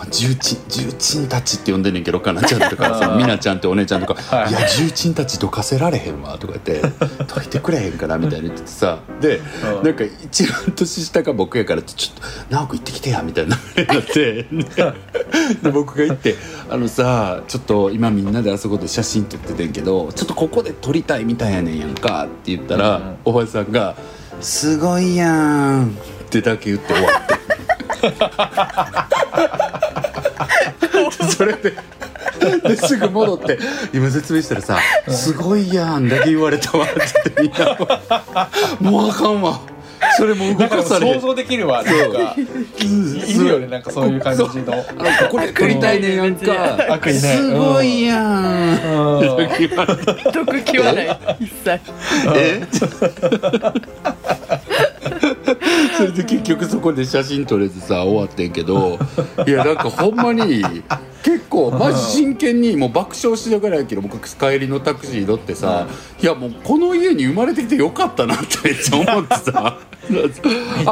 [0.00, 4.50] まあ重鎮重鎮たちって呼んでんねんけどかなちゃんとかさあーみなちゃんってお姉ちゃんとか「はい。
[4.50, 6.80] いや重鎮たちどかせられへんわ」とか言って
[7.28, 9.42] 「どいてくれへんかな」みたいな言っててさで
[9.78, 9.84] うん。
[9.84, 12.22] なんか一番年下が僕やからちょっと
[12.54, 14.46] 「直子行ってきてや」みたいな流れになって
[15.62, 16.36] で僕が行って
[16.70, 23.16] 「あのさちょっと今みんなであそこで写真撮っててんけどちょっとここで撮りたいみたいやねんやんか」って言ったら、うん。
[23.26, 23.96] おばさんが
[24.40, 25.88] 「すごいやん」
[26.24, 27.59] ってだけ言って終わって。
[31.36, 31.74] それで
[32.62, 33.58] ですぐ戻って
[33.92, 36.94] 今説明したらさ「すごいやん」だけ言われたわって
[37.36, 37.76] 言ってみんな
[38.80, 39.60] もうあかんわ。
[40.16, 40.68] それもう動なん。
[40.70, 42.34] かかされ想像できるわなんか
[42.78, 42.84] い
[43.38, 44.48] るよねなんかそういう感じの。
[44.48, 44.52] あ
[45.22, 47.18] のこれ撮りたいねんやんか悪意ね。
[47.18, 48.80] すごいやん。
[50.80, 51.18] はない。
[51.40, 51.80] 一切。
[52.34, 52.62] え？
[56.00, 58.98] それで結局そこで写真撮れてさ終わってんけど
[59.46, 60.62] いやなんかほんまに
[61.22, 65.86] 結構マジ真剣にもう爆笑しながらやけど僕帰りのタクシー乗ってさ
[66.20, 69.78] いやもうこの家に生まれてきてよかったなってめっちゃ思ってさ。
[70.08, 70.30] め めっ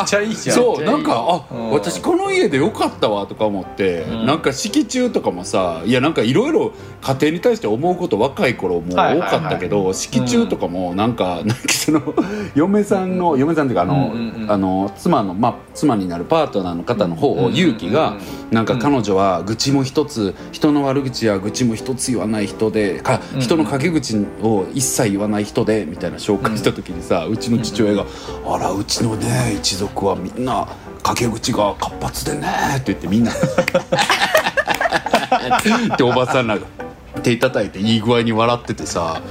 [0.06, 0.56] ちゃいいじゃん。
[0.56, 1.70] そうなんかあ、うん。
[1.72, 4.26] 私この家でよかったわとか思って、うん。
[4.26, 9.30] なんか式中とかもさいやなんかいろいろ家庭に対して思うこと若い頃も多はいはいはい。
[9.30, 12.02] かったけど、式中とかもなんかなんかその
[12.54, 14.52] 嫁さんの嫁さんっていうかあの,、うんうんうん。
[14.52, 18.14] あの妻のまあ妻になるパートナーの方の方をうん勇気が、
[18.50, 20.17] なんかうん彼女は愚痴も一つ
[20.52, 28.06] 人の悪口や愚痴も一つ言わない人でかうん人の陰口を一切言わない人でみたいな紹介した時にさ、うちの父親が
[28.46, 30.68] 「あらうちのね一族はみんな
[31.02, 33.32] 陰口が活発でね」って言ってみんな
[35.94, 36.66] っておばさんらが
[37.22, 39.22] 手叩いていい具合に笑っててさ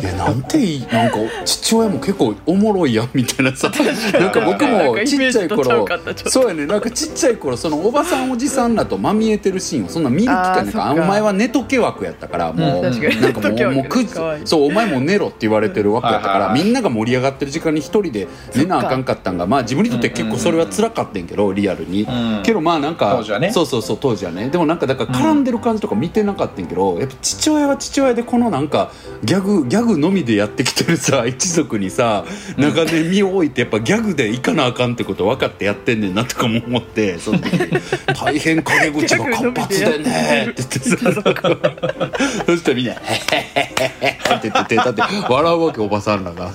[0.00, 3.70] いやなんていいなんか父親も結構おもろいやんみたいなさ。
[4.12, 5.86] なんか僕もちっちゃい頃
[6.26, 10.92] そうやねなんかちっちゃい頃そのおばさんおじさんらとまみえてるシーンをそんな見る機会なんか。
[10.92, 22.42] お前は寝とけ枠やったからもう、うんなんかもうもう9時そうお前も寝ろって言われてる枠やったから、みんなが盛り上がってる時間に一人で寝なあかんかったんがまあ自分にとって結構それは辛かったんけどリアルに、うん。
[22.42, 23.52] けどまあなんか当時はね。
[23.52, 24.48] そうそうそう当時はね。
[24.48, 28.90] でもなんかだから絡んでる感じとか見てなかったんやけど、やっぱ父親は父親でこのなんか
[29.24, 32.24] ギャグギャグのみでやってきてるさ一族にさ
[32.56, 37.58] 長年身を置いてやっぱギャグでいかなあかんってこと分かってやってんねんなとかも思ってその時
[38.14, 40.96] 大変陰口が活発でねって言ってさ。
[42.46, 46.50] そしたらみんな「へへへへ」って言って手立って笑うわけおばさんらが。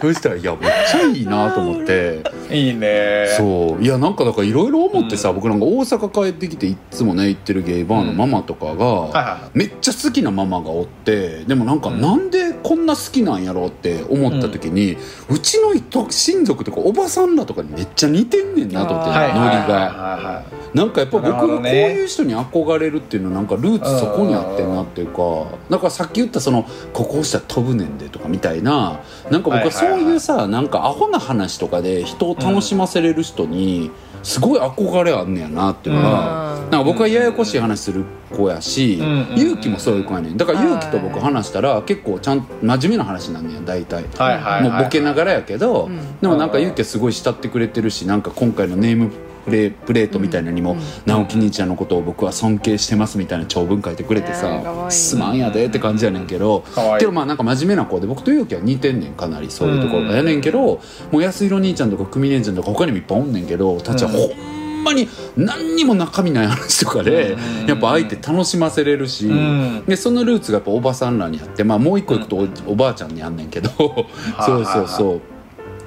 [0.00, 2.39] そしたらいやめっちゃいいなと思って。
[2.52, 3.26] いいね。
[3.36, 3.82] そう。
[3.82, 12.00] いやなんかだからいろいろ思ってさ、僕なんか大阪帰ってきていっつもね行ってるゲイバーのママとかが、めっちゃ好きなママがおってでもなんかうん。
[12.00, 14.96] なんでこんな好きなんやろうって思った時に、
[15.28, 19.80] うちの人親族とかおばさんらとかにめっちゃ似てんねんなと思ってノリが。
[19.80, 33.90] がなんかやっぱ僕がこういう人に憧れるっていうのはなんかルーツそこにあってんなっていうかだからさっき言ったその「ここ押したら飛ぶねんで」とかみたいななんか僕はそういうさなんかアホな話とかで人を楽しませれる人に
[34.22, 36.54] すごい憧れあんねやなっていうのが。
[36.54, 36.70] うん。
[36.70, 38.04] なんか僕はややこしい話する
[38.36, 40.36] 子やし、うんうん勇気もそういう子やねん。
[40.36, 44.62] だから勇気と僕話したら結構ちゃんと真面目な話なんねや大体、はいはいはい。
[44.70, 46.20] もうボケながらやけど、うん。
[46.20, 49.10] でもなんか勇気はすごい慕ってくれてるしなんか今回のネーム
[49.44, 50.80] プレプレートみたいなのにも、うん。
[51.06, 56.64] 直樹兄ちゃんのことを僕は尊敬してますみたいな長文書いてくれてさすまんやでって感じやねんけど。
[56.98, 60.80] けどまあなんか真面目な子で僕と勇気は似てんねんかなりそういうところがうんやねんけども
[61.18, 67.66] う安弘兄ちゃんとか久美姉ちゃんとか他にもいっぱいおんねんけどたちはうんほんまに何にも中身ない話とかでうん。
[67.66, 69.84] やっぱ相手楽しませれるし、うん。
[69.86, 72.36] でそのルーツがやっぱおばさんらにあって、まあ、もう一個行くと
[72.68, 73.70] お,、おばあちゃんにあんねんけど。
[73.70, 75.20] そうそうそう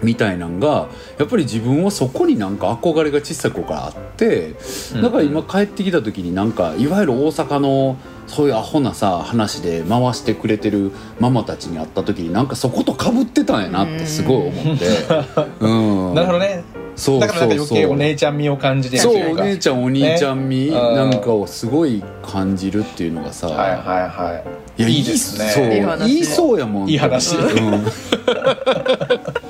[0.03, 0.87] みたいなんが
[1.17, 4.55] やっぱり自分はそこになんか憧れが小さい頃からあって
[5.01, 14.85] だから今帰ってきた時になんかいわゆる大阪のそういうアホなさ話で回してくれてるママたちに会った時になんかそことかぶってたんやなってすごい思って。
[15.59, 16.13] うん。
[16.13, 16.63] なるほどね。
[16.95, 24.43] そうだからなんか余計お姉ちゃん味を感じてそうお姉ちゃんお兄ちゃん味、なんかをすごい感じるっていうのがさ、はいはいは
[24.77, 25.49] いやいいですね。
[25.49, 26.11] そういい話。
[26.11, 27.35] いいそうやもんいい話。
[27.35, 27.85] うん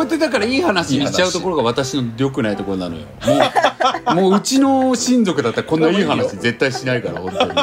[0.00, 3.02] こうやってだからいい話にしちゃうところが私の良くないところなのよ。
[4.06, 7.52] もうもううちの親族だったらこんないい話絶対しないから本当に。
[7.52, 7.56] い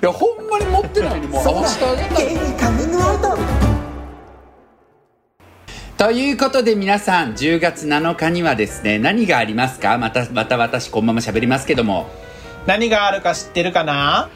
[0.00, 2.22] やほんまに持ってないにもう合わせてあげた。
[2.22, 2.26] い
[5.96, 9.98] ということで皆さん10月7日にはですね何がありますか？
[9.98, 12.10] またまた私このまま喋りますけども。
[12.66, 14.28] 何があるか知ってるかな？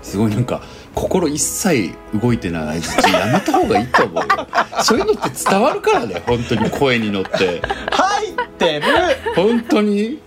[0.00, 0.62] すごいなんか
[0.94, 4.28] 心一切動いてない相槌やめた方がいいと思うよ。
[4.84, 7.62] そういうのって伝わるからね本当に声に乗って。
[7.90, 8.82] 入ってる。
[9.34, 10.20] 本当に？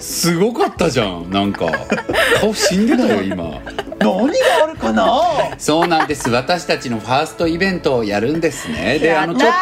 [0.00, 1.66] すごかったじゃんなんか。
[2.40, 3.60] 顔死んでたよ今。
[3.98, 5.56] 何があるかな？
[5.58, 6.30] そうなんです。
[6.30, 8.98] 私たちのファーストイベントをやるんですね。
[8.98, 9.52] であのちょっ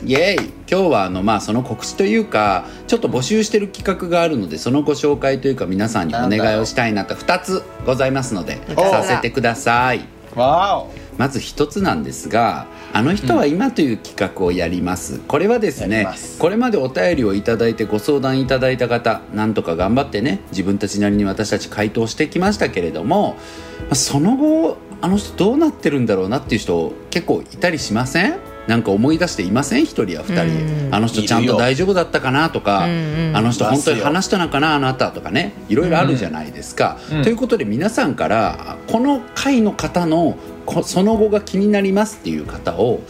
[0.00, 0.52] とイエーイ。
[0.68, 10.04] 今日はあのまあその告知というかちょっと募集してる企画があるのでそのご紹介というか皆さんにお願いをしたいなと2つございますのでおさせてください。
[10.34, 16.06] わおまず一つなんですが「あの人は今」という企画をやります、これはですね
[16.38, 23.36] これまでお便りをいただいてご相談いただいた方なんとか頑張ってね自分たちなりに私たち回答してきましたけれども
[23.82, 28.34] まあその後あの人どうなってるんだろうなっていう人結構いたりしません？
[28.66, 29.84] なんか思い出していません？
[29.84, 30.42] 一人や二人。
[30.86, 30.94] うん。
[30.94, 32.86] あの人ちゃんと大丈夫だったかなとか。
[32.86, 33.36] うんうん。
[33.36, 35.52] あの人本当に話したのかなあなたとかね。
[35.68, 36.98] いろいろあるじゃないですか。
[37.12, 37.22] うん。
[37.22, 43.00] ということで皆さんからこの回の方のこその後が気になりますっていう方を、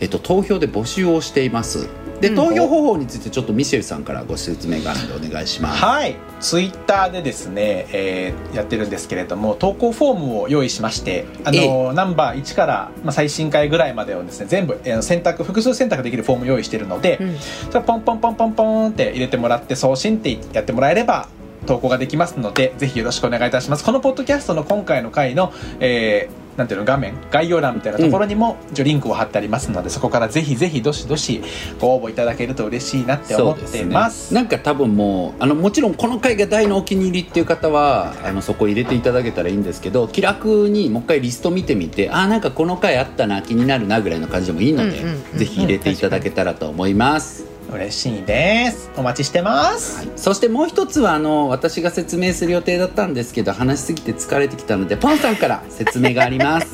[0.00, 1.88] えっと、投票で募集をしています。
[2.20, 2.34] でうん。
[2.36, 5.84] 投票方法についてちょっとミシェルさんからご説明があるのでお願いします。
[5.84, 6.16] はい。
[6.40, 17.36] ツイッターでですね、えーやってるんですけれども投稿フォームを用意しましてあのナンバー1から、まあ、最新回ぐらいまでをですね全部、えー選択複数選択できるフォーム用意してるので、うん。
[17.70, 21.28] それポンポンポンポンポンって入れてもらって送信ってやってもらえれば
[21.66, 23.84] 投稿ができますのでぜひよろしくお願いいたします。
[23.84, 31.42] このポッドキャストの今回の回の、えーなんていうの画面概要欄みたいなところにも、一応リンクを貼ってありますのでそこからぜひぜひどしどし
[31.80, 34.32] ご応募いただけると嬉しいなって思ってます。
[34.34, 45.38] なんか多分もうあのもちろんこの回が大のお気に入りっていう方はあのそこ入れていただけたらいいんですけど気楽にもう一回リスト見てみてあなんかこの回あったな気になるなぐらいの感じでもいいので、うんうんうん。
[45.38, 47.55] ぜひ入れていただけたらと思います。
[47.72, 48.90] 嬉しいです。
[48.96, 50.08] お待ちしてます、はい。
[50.16, 56.72] そしてもう一つはあの私が説明する予定だったんですけど話しすぎて疲れてきたのでポンさんから説明があります。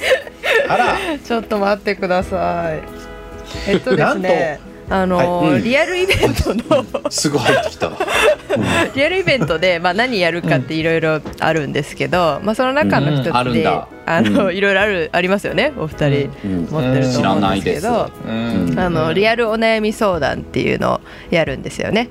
[0.69, 0.97] あら。
[1.25, 2.83] ちょっと待ってください。
[3.69, 5.59] えっとですねあのーはい。
[5.59, 5.65] うん。
[5.65, 6.85] リアルイベントの。
[7.11, 7.95] すぐ入ってきた、うん。
[8.95, 13.83] リアルイベントで、まあ、何やるかっていろいろあるんですけど、まあ、その中の一つで、うん。
[14.07, 14.57] あのうん。
[14.57, 16.31] いろいろあるありますよねお二人。
[16.45, 16.69] うん。
[16.71, 18.71] 持ってると思うんですけど、うん。
[18.71, 18.79] うん。
[18.79, 22.09] あのリアルお悩み相談っていうのをやるんですよね。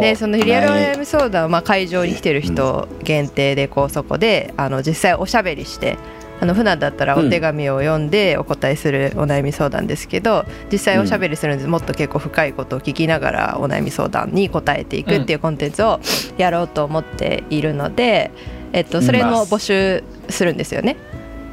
[0.00, 5.96] でそのリアルお悩み相談は、まあ、会場に来てる人限定でこうそこであの実際おしゃべりして
[6.42, 16.00] あの普段だったらお手紙を読んでお答えするお悩み相談ですけど実際おしゃべりするんでもっと結構深いことを聞きながらお悩み相談に答えていくっていうコンテンツを
[16.38, 18.32] やろうと思っているので、
[18.72, 20.96] えっと、それの募集するんですよね。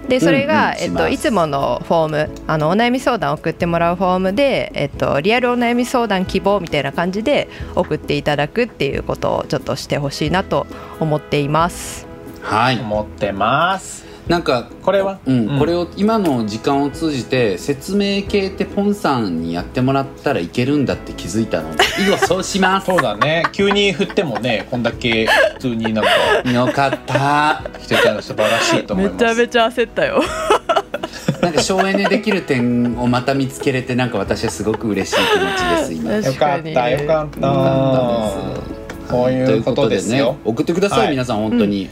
[0.08, 0.73] でそれが、うん。
[0.73, 10.65] うんえっと、いつものフォームあのお悩み相談を送ってもらうフォームで、えっと、リアルお悩み相談希望みたいな感じで送っていただくっていうことをちょっとしてほしいなと
[10.99, 12.08] 思っています。
[12.41, 12.80] はい。
[12.80, 15.20] 思ってますなんかこれは？
[15.26, 15.60] うんうん。
[15.60, 21.76] これを今の時間を通じて説明系ってポンさんにやってもらったらいけるんだって気づいたの。
[21.76, 22.86] で 以後そうします。
[22.86, 23.44] そうだね。
[23.52, 26.52] 急に振ってもねこんだけ普通になんか。
[26.52, 27.63] よかった。
[27.80, 29.48] 来てたの素晴らしいと思います。
[29.48, 30.22] ちゃ焦ったよ。
[31.42, 36.12] なんか省エネできる点をまた見つけれてなんか私はすごく嬉しい気持ちです今。
[36.13, 36.89] よよかった。
[36.89, 40.38] よかったこういうことですよ。
[40.46, 41.10] 送ってください、はい。
[41.12, 41.89] 皆さん本当に、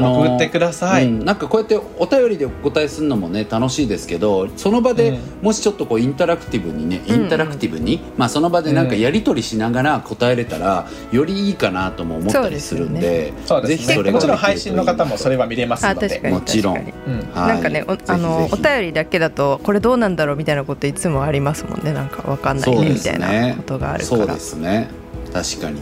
[0.00, 1.06] 送ってください。
[1.06, 13.76] うんなんかこうやってお便りでお答えするのもね楽しいですけどその場で、うんもしちょっとこうインタラクティブにねイうんンタラクティブに、まあその場でなんかやり取りしながら答えれたらよりいいかなとも思ったりするんでそうですね。
[13.76, 16.06] ぜひそれがもちろん配信の方もそれは見れますので。
[16.06, 16.74] あ確かにもちろん。
[16.74, 17.48] 確かにうんはい。
[17.48, 18.52] なんかねおあのぜひ。
[18.54, 21.92] お便りだけだとこれどうなんだろうみたいなこといつもありますもんね。
[21.92, 24.88] なんかわかんないねみたいなねことがあるかそうらですね。
[25.32, 25.80] 確かに。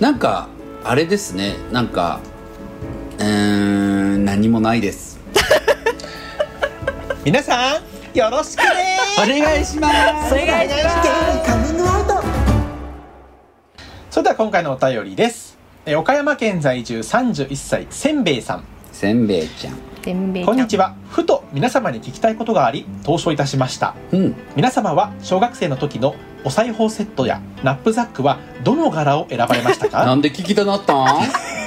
[0.00, 0.48] なんか
[0.84, 1.54] あれですね。
[1.70, 2.20] なんか
[3.22, 3.28] うー
[4.18, 5.20] ん何もないです。
[7.24, 8.98] 皆さんよろしくね。
[9.16, 9.88] お願いしま
[10.28, 10.34] す。
[10.34, 11.12] お願いします。
[14.10, 15.56] それでは今回のお便りです。
[15.86, 18.64] えー岡山県在住31歳せんべいさん。
[18.92, 19.74] せんべいちゃん。
[20.02, 20.94] てんべいこんにちは。
[21.08, 23.94] ふと皆様に聞きたいことがあり投書いたしました。
[24.10, 24.34] うん。
[24.56, 31.22] 皆様は小学生の時のお裁縫セットやナップザックはどの柄を選ばれました なかんで聞きたなったん？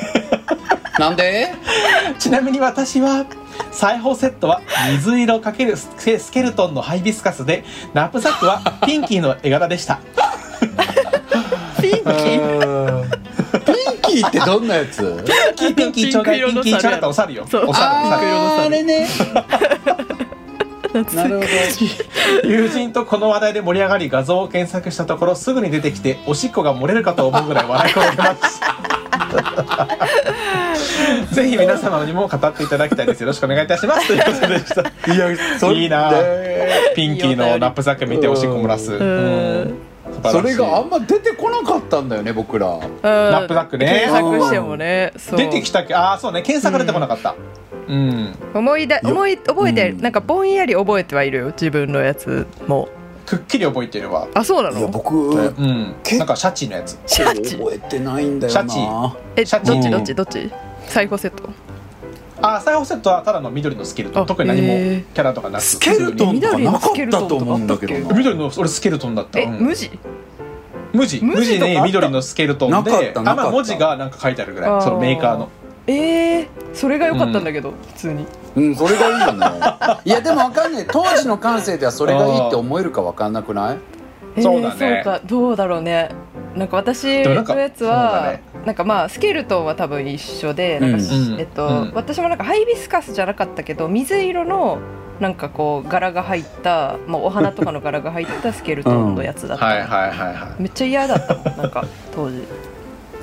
[1.00, 1.54] なんで？
[2.20, 3.26] ちなみに私は
[3.72, 10.00] 裁縫セットは水色かけるスケスケルトンのハイビスカスでナップザックはピンキーの絵柄でした。
[11.82, 13.10] ピンキー？
[13.66, 15.02] ピンキーってどんなやつ？
[15.58, 16.42] ピンキーピンキーちょうだい。
[16.42, 17.44] ピンキーちょうだったらお猿よ。
[17.44, 19.08] お猿お猿あーあれね
[21.04, 21.48] なるほど。
[22.48, 28.24] 友人とこの話題で盛り上がり画像を検索したところすぐに出てきておしっこが漏れるかと思うぐらい笑い転げ
[31.34, 33.22] ぜひ皆様にも語っていただきたいです。
[33.22, 34.08] よろしくお願いいたします。
[34.08, 34.82] ということでした。
[35.14, 36.12] いやそいいな。
[36.96, 38.92] ピンキーのナップザック見ておしっこ漏らす
[40.32, 42.78] それがあんま出てこなかったんだよね僕ら。
[43.02, 43.86] ナナップザックね。
[43.86, 45.14] 検索してもね。
[45.18, 45.38] そう。
[45.38, 46.42] 出てきたっけああそうね。
[46.42, 47.36] 検索が出てこなかった。
[47.88, 48.36] うん。
[48.54, 52.88] 思いだ思い覚えて、うんなんかぼんやり覚えてはいるよ自分のやつも。
[53.26, 54.28] くっきり覚えてるわ。
[54.34, 55.96] あそうないのや僕うん。
[56.04, 57.00] けなんかシャチのやつ。
[57.08, 58.70] シャチ覚えてないんだよな。
[58.70, 59.42] シャチ。
[59.42, 59.72] えシャチ。
[59.72, 60.52] どっちどっちどっち？
[60.88, 61.50] 裁縫セット
[62.42, 64.24] ああ裁縫セットはただの緑のスケルトン。
[64.24, 64.68] あ特に何も
[65.14, 65.62] キャラとかなく。
[65.62, 68.14] スケルトンとかなかったと思うんだけどな。
[68.16, 69.40] 緑の俺スケルトンだった。
[69.40, 69.66] え、うん。
[69.68, 69.92] 無地？
[70.94, 71.24] 無地。
[71.24, 74.82] 無地に緑のスケルトンであまあ文字がなんか書いてあるぐらい。
[74.82, 75.50] そのメーカーの。
[75.88, 78.26] えー、それが良かったんだけど、普通に。
[78.56, 79.46] うんそれがいいよね。
[80.06, 80.86] いやでもわかんない。
[80.92, 83.78] 当時の感性ではそれがいいって思えるかわかんなくない？
[84.38, 85.04] えーそうだね。
[85.06, 85.22] そうか。
[85.26, 86.10] どうだろうね
[86.56, 88.42] なんか私のやつはね。
[88.66, 91.40] なんかまあスケルトンは多分一緒でなんか、うん。
[91.40, 91.92] えっと、うん。
[91.94, 94.80] 私もなんかハイビスカスじゃなかったけど水色の
[95.20, 102.38] なんかこう柄が入った、まあ、お花とかの柄が入ったスケルトンのやつだった、 はいはいはいはめっちゃ嫌だったもんなんか当時。
[102.38, 102.42] い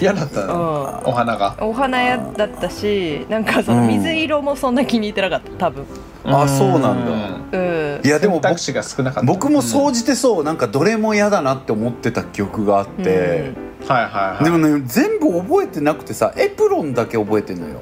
[0.02, 1.08] 嫌だったうのん。
[1.08, 1.56] お花が。
[1.60, 5.86] お花屋だったしなんかその水色もそんな気に入ってなかった多分。
[6.24, 7.58] あそうなんだ。
[7.58, 8.00] うん。
[8.04, 9.32] いやでも僕が少なかった。
[9.32, 13.86] 僕もう総じてそうなんかどれも嫌だなって思ってた記憶があって、ん。
[13.88, 14.44] はいはいはい。
[14.44, 17.80] でもね全部覚えてなくてさエプロンだけ覚えてんのよ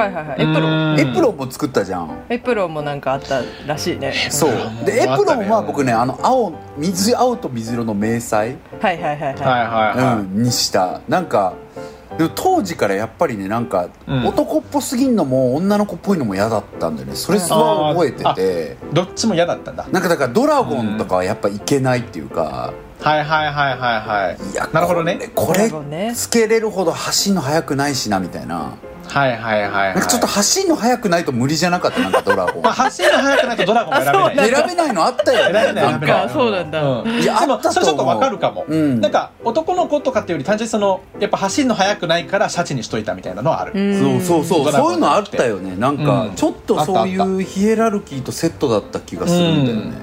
[0.00, 0.42] はいはいはい。
[0.42, 0.94] エプロン。
[0.94, 2.10] ンエプロンも作ったじゃん。
[2.28, 4.12] エプロンもなんかあったらしいね。
[4.30, 4.50] そう。
[4.50, 9.34] うんでエプロンはうん僕ねあの青水青と水色の迷彩、はいはいはいはい。
[9.34, 10.18] はいはいはい。
[10.18, 11.00] うん、にした。
[11.08, 11.54] なんか
[12.18, 14.26] でも当時からやっぱりねなんか、うん。
[14.26, 17.14] 男っぽすぎんのも女の子っぽいのも嫌だったんだよね。
[17.14, 18.76] それすごい覚えてて。
[18.92, 19.86] どっちも嫌だったんだ。
[19.90, 24.54] なんかだからドラゴンとかはやっぱいけないっていうか、はいはいはいはいはいい。
[24.54, 25.30] やなるほどね。
[25.34, 25.70] これ
[26.14, 28.72] つけれるほど走んの速くないしなみたいな
[29.08, 29.94] はいはいはいはい。
[29.94, 32.00] なんかちょっと走んの速くないと無理じゃなかった？
[32.00, 32.62] なんかドラゴン。
[32.62, 34.50] まあ走るの速くないとドラゴン選べない。
[34.50, 36.00] 選べないのあったよね選べないなんか。
[36.00, 36.26] 選べない。
[36.26, 36.82] かそうなんだ。
[36.82, 37.10] うん。
[37.10, 37.72] いやでもあったと思う。
[37.72, 38.64] それちょっとわかるかも。
[38.68, 39.00] うん。
[39.00, 43.72] なんか男の子とかっていうより単純にそのやっぱ走るの速くないからシャチにしといたみたいなのはある。
[43.74, 44.20] うん。
[44.22, 44.72] そうそうそう。
[44.72, 45.76] そういうのあったよね。
[45.76, 46.34] なんかうん。
[46.34, 49.96] ちょっとそういうヒエラルキーとセットだった気がするんだよね、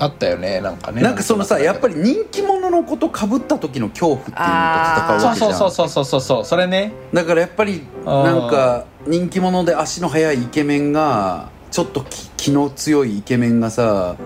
[0.00, 1.02] あったよねなんかね。
[1.02, 5.54] なんかそのさやっぱり人気者の子と被った時の恐怖っていうのと戦うそうわけじゃん。
[5.54, 6.92] そうそうそうそうそうそれね。
[7.12, 14.16] だからやっぱりなんか人気者で足の速いイケメンがちょっと気気の強いイケメンがさ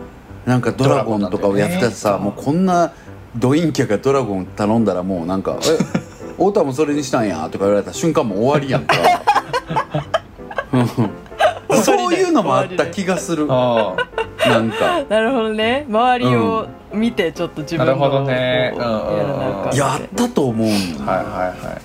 [0.47, 2.93] なんかドラゴンとかをやってたらさ、ドラゴンもうこんな
[3.37, 5.77] ドインキャがドラゴン頼んだらもうなんか「え
[6.35, 8.95] 太田もそれにしたんや」とか言われた瞬間もう終わりやんか。
[10.73, 11.25] うん
[11.83, 13.47] そういうのもあった気がする。
[13.51, 13.97] あ
[14.49, 15.03] なんか。
[15.09, 15.87] なるほどね。
[15.89, 18.75] 周りを見てちょっと自分のなるほどね。
[19.75, 20.69] やったと思う
[21.07, 21.27] あはいはい
[21.67, 21.77] は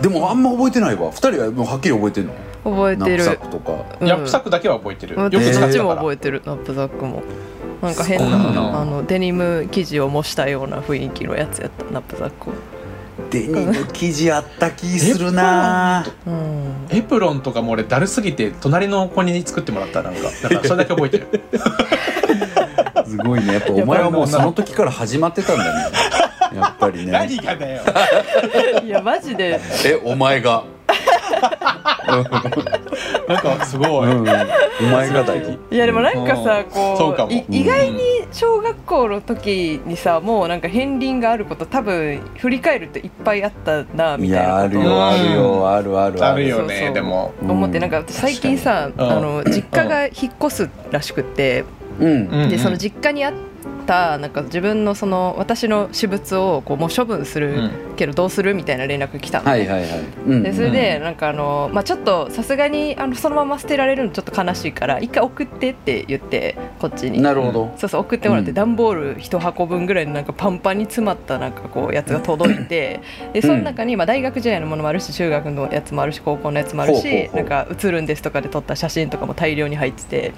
[0.00, 0.02] い。
[0.02, 1.10] でもあんま覚えてないわ。
[1.10, 2.32] 2人はもうはっきり覚えてんの？
[2.64, 3.24] 覚えてる。
[3.24, 3.72] ナップサックとか。
[4.00, 4.08] うん。
[4.08, 5.16] ヤップサックだけは覚えてる。
[5.18, 7.22] よく使ったからも覚えてるナップザックも。
[7.82, 12.56] なんか変なあのデニム生地を模したような雰囲気のやつやったナップザックは
[13.30, 16.04] デニム生地あった気するな。
[16.26, 16.86] うん。
[16.90, 20.30] エプロンとかも俺だるすぎて隣の子に作ってもらったなんか。
[20.42, 21.28] だからそれだけ覚えてる。
[23.06, 23.54] すごいね。
[23.54, 25.96] やっぱお前はもうその時から始まってたんだね。
[26.54, 27.12] やっぱりね。
[27.12, 27.82] 何がだよ。
[28.84, 29.60] いやマジで。
[29.86, 30.64] えお前が
[33.28, 34.28] なんかすごい、うん
[34.80, 35.58] お前がだよ。
[35.70, 37.32] いやでもなんかさこうそうかも。
[37.32, 38.00] い意外に
[38.32, 46.48] 小学校の時にさもうなんか片鱗があること多分振り返るといっぱいあったなみいたいやあるよあるよあるあるある。
[46.48, 51.64] よねでも思ってなんか私最近さ、あの実家が引っ越すらしくって、
[52.00, 52.48] うんうん。
[52.48, 53.32] でその実家にあっ
[53.82, 67.20] たなんか自分のその私の私物をこうもう処分するけどどうするみたいな連絡来たの、はいはいはい、うんでそれでなんかあの、まあ、ちょっとさすがにあのそのまま捨てられるのちょっと悲しいから一回送ってって言ってこっちに。
[67.20, 67.74] なるほど。
[67.76, 68.54] そうそう送ってもらって、うん。
[68.54, 73.00] 段ボール一箱分ぐらいのなんかパンパンに詰まったなんかこうやつが届いて
[73.32, 80.32] でその中にまあ大学時代のものもあるし中学のやつもあるし高校のやつもあるしなんか写るんですとかで撮った写真とかも大量に入ってて。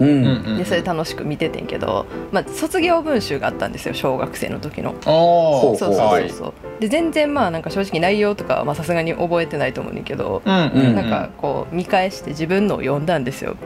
[0.00, 0.58] うん。
[0.58, 4.94] でそれ楽しく見ててんけど、まあ、卒業文集があったんですよ小学生の時の。
[5.02, 6.52] そうそうそうそう。
[6.80, 13.56] で全然まあなんか正直内容とかはまあさすがに覚えてないと思うねんけど、うんうんなんかこう見返して自分のを読んだんですよ。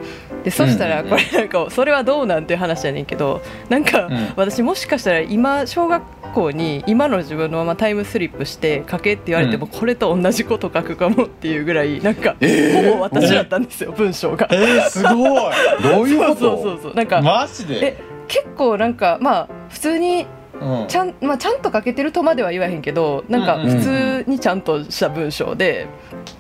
[0.45, 6.03] でそしたらうんこれなんかそれはどうなんていう話やねんけどなんかうん私もしかしたら今小学
[6.33, 14.49] 校に今の自分のままタイムスリップして書けって言われてもこれと同じこと書くかもっていうぐらいなんかほぼ私だったんですよ文章が。
[14.51, 15.53] えー、すごい。
[15.83, 16.95] どういうことそうそうそう。
[16.95, 17.87] なんかマジで？
[17.87, 17.97] え
[18.33, 20.26] 結構なんかまあ普通に
[20.59, 20.87] うん。
[20.89, 23.70] ちゃん,、まあ、ちゃんと書けてるとまでは言わへんけどなんかうん。
[23.70, 25.87] うん普通にちゃんとした文章で,、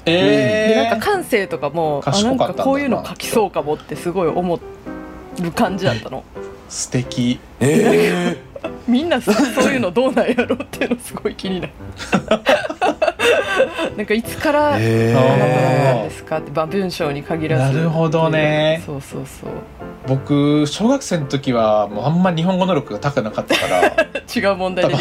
[0.06, 6.24] えー、でなんか感性とかもあなん賢かこういうの書きそうかもってすごい思う感じだったの。
[6.68, 7.38] 素敵。
[7.60, 8.36] え
[8.88, 11.72] みんなそそういうのどうなんやろっていうのすごい気になる
[13.96, 17.76] なんかいつからあなたえだったんですかって、まあ、文章に限らず。
[17.76, 18.82] なるほどね。
[18.86, 19.50] そうそうそう。
[20.06, 23.82] 僕小学生の時はもうあんま日本語能力が高くなかったから。
[24.34, 24.96] 違う問題多で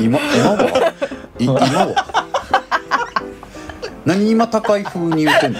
[0.00, 0.18] 今
[0.50, 0.92] は
[1.38, 1.94] い今は
[4.04, 5.58] 何今高い風に言ってんの？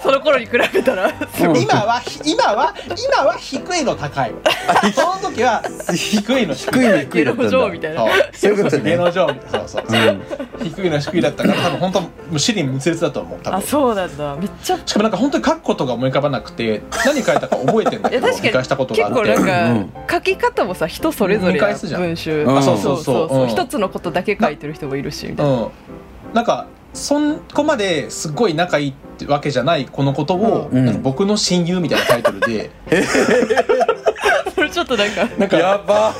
[0.00, 1.10] その頃に比べたら。
[1.38, 2.74] 今は今は
[3.14, 4.32] 今は低いの高い。
[4.94, 5.62] その時は
[5.94, 6.72] 低いの低い。
[6.72, 8.04] 低いの低いだったんだ芸能上みたいな。
[8.32, 8.82] そういうことね。
[8.90, 9.68] 芸能上みたいな。
[9.68, 10.20] そうそうそう、
[10.62, 13.58] 低いの低いだったから多分本当もう尻滅裂だと思う多分。
[13.58, 14.36] あそうなんだ。
[14.36, 14.78] めっちゃ。
[14.84, 19.88] しかもなんか本当に書くことが思い浮かばなくて何書いたか覚えてんだけどいや確か返したことが結あって構なんうん。
[20.06, 22.44] か書き方もさ人それぞれ文集。
[22.44, 23.42] うんそうそうそう。
[23.42, 23.48] うん。
[23.48, 25.52] 一つのことだけ書いてる人もいるしみたいな。
[25.52, 25.70] うん。
[26.34, 27.18] なんかそ
[27.54, 31.02] こまですごい仲いいってわけじゃないこのことを、うん。
[31.02, 32.70] 僕の親友みたいなタイトルで、
[34.72, 35.26] ちょっとなんか。
[35.38, 35.56] なんか。
[35.56, 36.14] やば。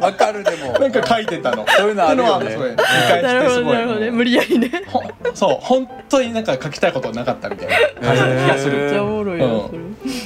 [0.00, 0.72] わかるでも。
[0.78, 1.66] なんか書いてたの。
[1.68, 2.46] そういうのあるよね。
[2.46, 4.10] ってのはすごい見返なるほしてすごいどなるほどね。
[4.10, 4.70] 無理やりね。
[4.86, 5.02] ほ
[5.34, 7.68] そう本当になんか書きたいことなかったみたい
[8.00, 8.78] な感じがすへる。
[8.78, 9.70] めっちゃおもろいなうん。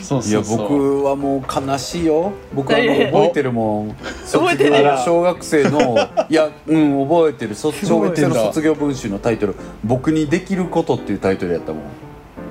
[0.03, 0.23] それ。
[0.23, 0.41] そういや。
[0.41, 2.33] 僕はもう悲しいよ。
[2.53, 3.97] 僕はもう覚えてるもん。
[4.31, 5.99] 覚えてる小学生の
[6.29, 7.55] いやうん覚えてる。
[7.55, 9.55] 卒小学生の卒業文集のタイトル
[9.85, 11.83] 「僕にできること」っていうタイトルやったもん。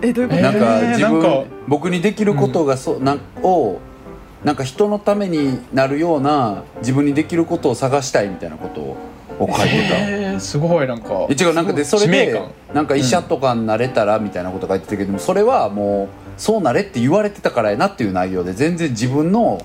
[0.04, 0.42] えどういうこと？
[0.42, 1.44] なんかえー自分、なんか。
[1.68, 3.78] 僕にできることがそ、なんを
[4.44, 8.98] なんか人のためになるような自分にできることを探したいみたいなことを
[9.40, 9.98] 書いてた。
[9.98, 11.28] えー、すごいなんか。
[11.30, 12.42] え違うなんかでそれで
[12.74, 19.62] なんか医者とかになれたらみたいなこと書いてたけどもそれはもうそうなれって言われてたからやなっていう内容で全然自分の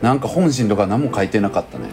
[0.00, 1.84] なんか本心とか何も書いてなかったね。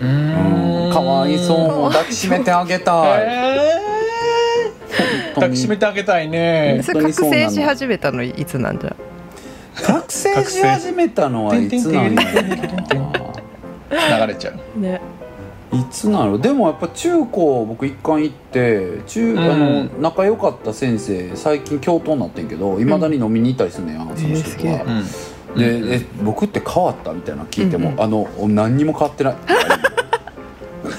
[0.00, 0.90] ううん。
[0.90, 1.58] かわいそう。
[1.58, 3.26] もう抱きしめてあげたい。
[3.26, 6.80] えー、抱きしめてあげたいね。
[6.82, 8.96] それ覚醒し始めたのいつなんじゃ？
[9.80, 13.00] 覚醒し始めたのはいつなんやろ
[14.10, 14.26] な。
[14.26, 14.80] 流れちゃう。
[14.80, 15.00] ね。
[15.72, 16.38] いつなの？
[16.38, 19.38] でもやっぱ中高僕一貫行って中、ん。
[19.38, 23.96] あの仲良かった先生最近教頭になってんけどいまだに飲みに行ったりすんねん。
[23.96, 25.58] や、その人とは、うん。
[25.58, 29.36] で、え僕って変わったみたいなの聞いても、うんあの何にも変わってない。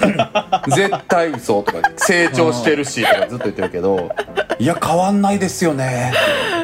[0.68, 4.10] 絶対嘘とか成長してるしとかずっと言ってるけど
[4.58, 6.12] いや変わんないですよね。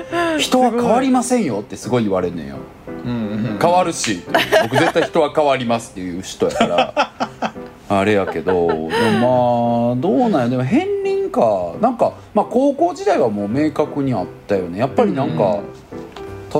[0.07, 2.57] って人は変わりませんよってすごい言われんねんよ。
[3.05, 3.59] うんうん。
[3.61, 4.23] 変わるし。
[4.63, 7.13] 僕絶対人は変わりますっていう人やから。
[7.91, 8.67] あれやけど。
[8.67, 8.75] で
[9.19, 11.73] もまあどうなんやでも片鱗か。
[11.81, 14.79] なんかまあ高校時代はもう明確にあったよね。
[14.79, 15.61] やっぱりなんか、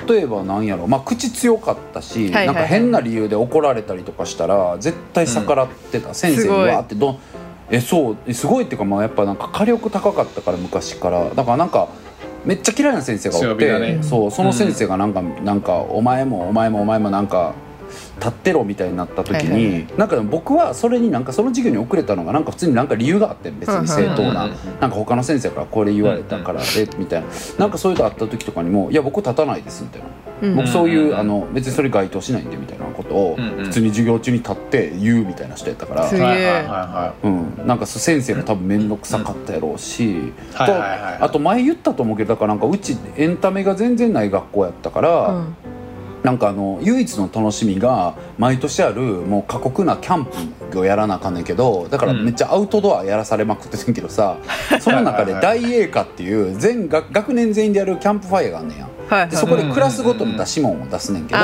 [0.07, 0.87] 例えばなんやろ。
[0.87, 2.47] まあ口強かったし、はいはいはい。
[2.47, 7.19] なんか変な理由で怒られたりとかしたら絶対逆らってた、先生にわーってどん
[7.71, 11.31] えそうえすごいっていうかまあやっぱなんか火力高かったから昔から。
[11.35, 11.89] だからなんか
[12.49, 13.99] めっちゃ嫌いな先生がおって、ね。
[14.03, 17.55] そうその先生がなんか、なんかお前もお前もお前もなんか
[18.17, 27.29] 立ってろみたいになった時に、はいはいなんかでも僕はそれになんかその授業に遅れたのがなんか普通になんか理由があって別に正当な、うんうんなんか他の先生からこれ言われたからでみたいな
[27.59, 30.19] なんかそういうのあった時とかにも「いや僕立たないです」みたいな、うん
[30.55, 33.65] 僕そういう、うんあの別にそれ該当しないんでみたいなことをうんうん。
[33.65, 36.25] 普通に授業中に立って言うみたいな人やったから、すげえ。
[36.25, 41.19] はいはいはいはうん、なんか先生も多分面倒くさかったやろうし、とはいはいはい。
[41.21, 45.55] あと前言ったと思うけどだからなんかうちエンタメが全然ない学校やったから、うん
[46.29, 50.27] なんかあの唯一の楽しみが毎年あるもう過酷なキャン
[50.71, 54.37] プをやらなあかんねんけどだからめっちゃアウトドアやらされまくっててんけどさ、
[54.79, 59.27] その中で大栄華っていう全学学年全員でやるキャンプファイヤーがあんねんや。
[59.27, 61.41] でそこでクラスごとの出し物を出すねんけど、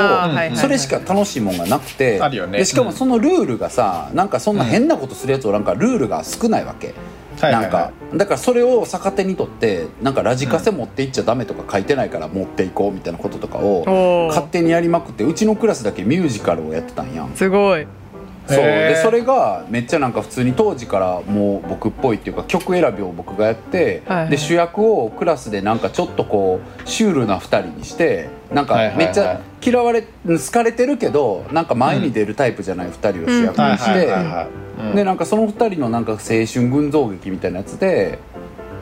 [0.53, 2.59] それしか楽しいもんがなくてあるよね。
[2.59, 6.93] でしかもそのルールがさなんかそんな変なことするやつをなんかルールが少ないわけ、
[7.41, 17.31] なんかだからそれを逆手にとってなんかラジカセ持っていっちゃダメとか書いてないから持っていこうみたいなこととかを勝手にやりまくってうちのクラスだけミュージカルをやってたんやん。
[17.35, 17.87] すごい
[18.47, 18.57] そう。
[18.57, 24.29] でそれがめっちゃなんか普通に当時からもう僕っぽいっていうか曲選びを僕がやって、はいはい。
[24.29, 30.07] で主役をクラスでなんかちょっとこうシュールな2人にしてなんかめっちゃ嫌われ好
[30.51, 38.19] かれてるけどなんか前に出るタイプじゃない2人を主役はいにしてでなんかその2人のなんか青春群像劇みたいなやつで。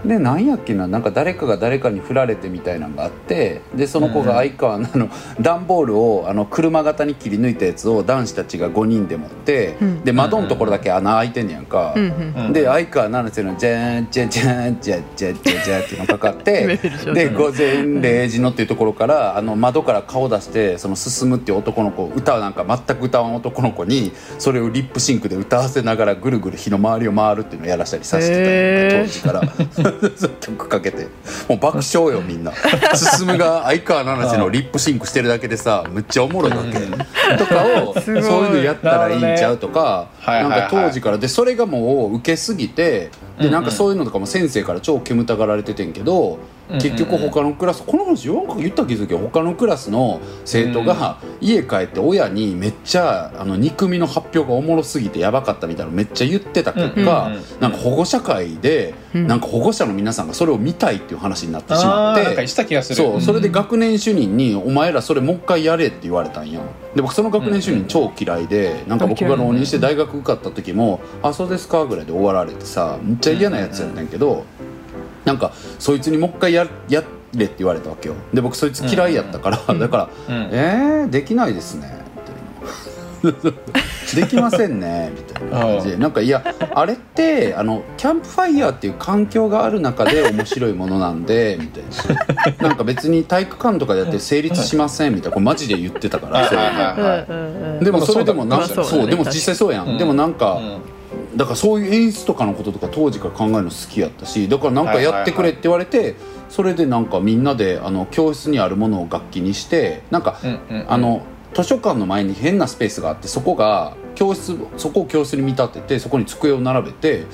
[0.06, 10.04] でなんやっけななんか誰かが誰かに振られてみたいなのがあってでその子が相川のあの段ボールをあの車型に切り抜いたやつを男子たちが5人で持って、うん。
[10.04, 12.54] で窓のところだけ穴開いてんねやんか、うんうんうん。
[12.54, 16.78] で相川七瀬の「じゃーんじゃじゃーんじゃじゃじゃじゃ」っていうのがかかって
[17.14, 29.93] で午前0時のっていうところからあの窓から顔出してその進むっていう男の子歌なんか全く歌わん男の子にそれをリップシンクで歌わせながらぐるぐる火の周りを回るっていうのをやらしたりさせてた当時から
[30.40, 31.08] 曲かけて。
[31.48, 32.52] もう爆笑よみんな。
[32.96, 37.38] 進が相川七瀬のリップシンクしてるだけでさむっちゃおもろいわけ。
[37.38, 41.18] とかを そういうのやったらいいんちゃうとかなんか当時から。
[41.18, 46.40] でそれがもう受けすぎてでなんかそういうのとかも先生から超煙たがられててんけど
[46.80, 57.44] 結局他のクラスこの話言わんか言った気づけ他のクラスの生徒が家帰って親にめっちゃあの2組の発表がおもろすぎてやばかったみたいなのめっちゃ言ってた結果うんうんうん。
[57.60, 59.28] なんか保護者会でうん。
[59.28, 62.96] なんか保護者の皆さんがそれを見たいっていう話になってしまってあーなんか言ってた気がする。
[62.96, 66.60] そうそれで学年主任に「お前らそれもう一回やれ」って言われたんや
[66.96, 74.44] で僕その学年主任超嫌いでなんか僕が浪人して大学受かった時も「あそうですか」ぐらいで終わられてさむっちゃ嫌なやつやねんけど
[75.26, 77.04] なんかそいつにもう一回やや
[77.36, 78.16] れって言われたわけよ。
[78.34, 80.50] で僕そいつ嫌いやったからだから「うん。
[80.52, 82.04] えー、できないですね」
[83.24, 83.54] みたいな。
[84.16, 85.98] できませんねみたいな感じで。
[85.98, 86.44] なんかいや
[86.76, 91.84] あれってあのキャンプファイヤーっていう環境がある中で面白いものなんでみたい
[92.60, 92.68] な。
[92.68, 95.34] なんか別に体育館とかでやって成立しませんみたいな。
[95.34, 99.98] これマジで言ってたからはいでもそれでもなんかそうだねでも実際そうやん、うん。
[99.98, 100.82] でもなんか、うん
[101.36, 106.16] だからそういう演出とかのこととか当時から考えるの好きやったしだからなんかやってくれって言われて、
[106.50, 110.38] それでなんかみんなであの教室にあるものを楽器にしてなんか、
[110.88, 111.24] あの
[111.54, 117.26] 図書館の前に変なスペースがあってそこが教室そこを教室に見立ててそこに机を並べて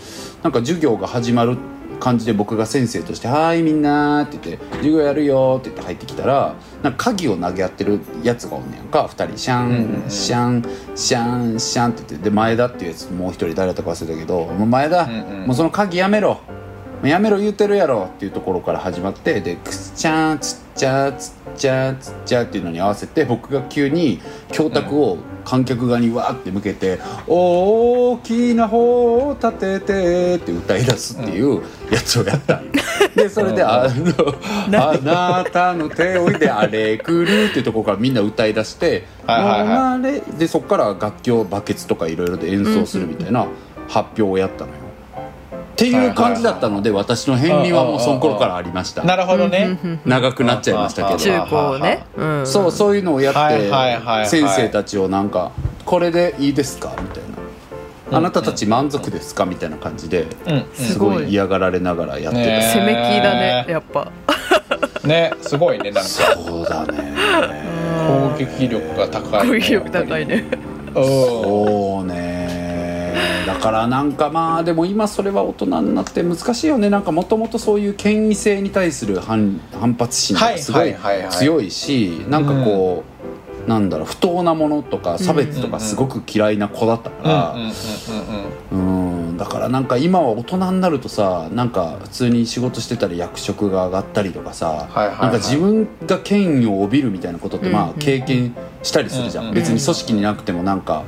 [0.44, 1.58] なんか授業が始まる
[2.00, 9.38] 感じで僕が先生として「はーいみんな」って言って「授業やるよ」って言って入ってきたらなんか鍵を投げ合ってるやつがおんねやんか2人。
[9.38, 10.64] シャン、シャン
[10.96, 15.06] シャンシャンって言ってで前田っていうやつもう一人誰だったか忘れたけど「もう前田、
[15.46, 16.40] もうその鍵やめろ」
[17.02, 24.20] もうやめろ言うてるやろっていうところから始まってでくっちゃーつっちゃーつっちゃーつっちゃーっていうのに合わせて僕が急に
[24.52, 32.56] 教卓を観客側にわーって向けて「大きな方を立てて」って歌い出すっていうやつをやった。
[32.60, 32.72] ん よ
[33.24, 33.88] でそれで「あ
[34.70, 34.98] のあ
[35.44, 43.48] なたの手を置いてあれくる」っていうところからみんな歌い出して「はいはいはあれでそこから楽器をバケツとかいろいろで演奏するみたいな
[43.88, 44.78] 発表をやったのよ。
[45.74, 49.06] っていう感じだったので私の片鱗はもうその頃からありました。
[49.06, 49.80] なるほどね。
[50.06, 51.18] 長くなっちゃいましたけど。
[51.18, 55.52] 中高ね、うん、そうそういうのをやって、先生たちをなんか
[55.86, 57.38] 「これでいいですか?」みたいな
[58.12, 60.54] 「あなたたち満足ですか?」みたいな感じでうん。
[60.54, 60.66] うん。
[60.74, 61.30] すごい。
[61.30, 64.12] 嫌がられながらやってた、ね攻め気だねやっぱ。
[65.04, 66.10] ねすごいねなんか。
[66.10, 67.14] そうだね。
[68.08, 70.46] 攻撃力が高い攻撃力高いね。
[70.96, 71.06] うん。
[71.06, 72.40] そうね。
[73.46, 76.90] だからなんかまあでも今それは大人になって難しいよね。
[76.90, 81.22] なんかもともとそういう権威性に対する反反発心がすごいはいはいはい。
[81.24, 83.09] はい強いしなんかこう、
[83.70, 87.56] なんだろう不当なものとか差別とかすごく嫌いな子だったから、
[88.72, 95.20] うんだからなんか今は大人になるとさなんか普通に仕事してたら役職が上がったりとかさ、はいはいはい。
[95.22, 98.54] なんか自分が権威を帯びるみたいなことってまうんあ経験
[98.84, 101.04] したりするじゃん、うん別に組織になくてもなんか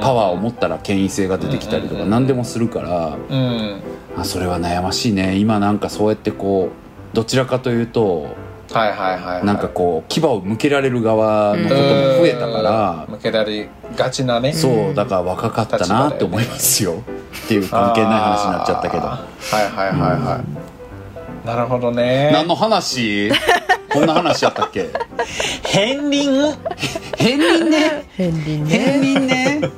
[0.00, 3.80] パワーを持ったら権威性が出てきたりとかうん何でもするから、うん。
[4.16, 5.36] あそれは悩ましいね。
[5.36, 6.70] 今なんかそうやってこ
[7.12, 8.34] うどちらかというと
[8.72, 9.44] はいはいはいはい。
[9.44, 13.06] なんかこう牙を向けられる側のことも増えたから。
[13.08, 13.14] うん。
[13.14, 14.52] 向けられがちなね。
[14.52, 17.02] そうだから若かったなって思いますよ。
[17.44, 19.06] っていう関係ない話になっちゃったけど。
[19.06, 19.18] は
[19.52, 20.42] いはいはいは
[21.44, 21.46] い。
[21.46, 22.30] なるほどね。
[22.32, 23.30] 何の話？
[23.90, 24.88] こんな話やったっけ？
[25.62, 26.52] 片鱗？
[27.16, 28.04] 片鱗ね？
[28.16, 29.70] 片鱗片ね鱗ね？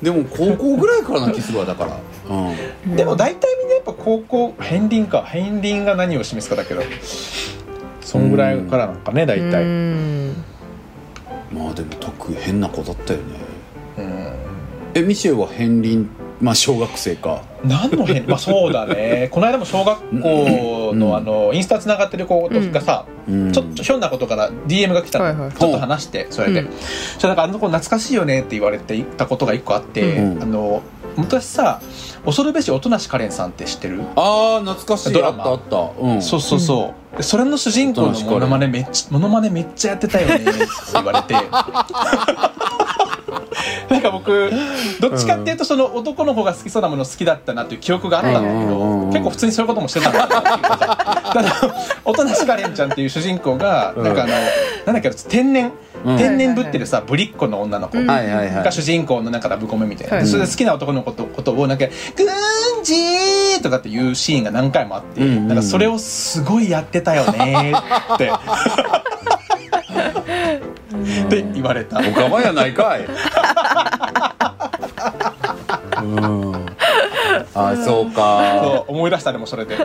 [0.00, 1.98] でも高校ぐらいからな気するわだから。
[2.30, 2.96] うん。
[2.96, 5.22] でも大体みんなやっぱ高校片鱗か。
[5.30, 6.80] 片鱗が何を示すかだけど
[8.08, 9.64] そんぐらいからなんかね大う体。
[9.66, 10.28] ん
[11.52, 13.24] まあでも得変な子だったよね。
[13.98, 14.32] うん。
[14.94, 16.06] えミシェルは片鱗
[16.40, 17.42] まあ小学生か。
[17.64, 19.28] 何の変まあそうだね。
[19.32, 20.98] この間も小学校うん。
[20.98, 23.52] のあのインスタつながってる子がさ、うん。
[23.52, 25.52] ちょっとひょんなことから DM が来たの、はいはい。
[25.52, 26.72] ちょっと話してそれで、うん。
[26.72, 30.42] そしたらなんかあの子懐かしいよねって言われて言ったことが一個あって、うん。
[30.42, 30.80] あの
[31.18, 31.80] 昔さ
[32.24, 35.12] 恐るべし音無かれんさんって知ってる、ああ懐かしい。
[35.12, 35.44] ドラマ。
[35.44, 36.00] あったあった。
[36.00, 36.22] うん。
[36.22, 40.44] そうそうそう、でそれの主人公のモノマネめっちゃモノマネめっちゃやってたよねって
[40.92, 41.34] 言われて。
[43.90, 44.50] なんか僕
[45.00, 48.62] どっちかっていうとその男の子が好きそうなもの好きだったなっていう記憶があったんだけど、うん。
[48.62, 50.76] うんうん結構普通にそういうこともしてたん だなっていうか
[51.32, 54.32] ただ音無かれんちゃんっていう主人公がなんかあの、
[54.84, 55.64] なんだっけ天然？
[55.64, 55.72] うん
[56.16, 61.86] 天然ぶってるさぶりっ子の女の子、が主人公のなんかラブコメみたいな、それで好きな男の子とことをなんか
[62.16, 65.48] 「グーンジー!」とかっていうシーンが何回もあって、うんうんうん。
[65.48, 67.72] なんかそれをすごいやってたよね
[68.14, 68.32] って。
[71.26, 71.98] って言われた。
[71.98, 73.06] おかまやないかい。
[76.02, 76.66] うん。
[77.54, 78.60] あそうか。
[78.62, 79.74] そう思い出したでもそれで。
[79.74, 79.78] い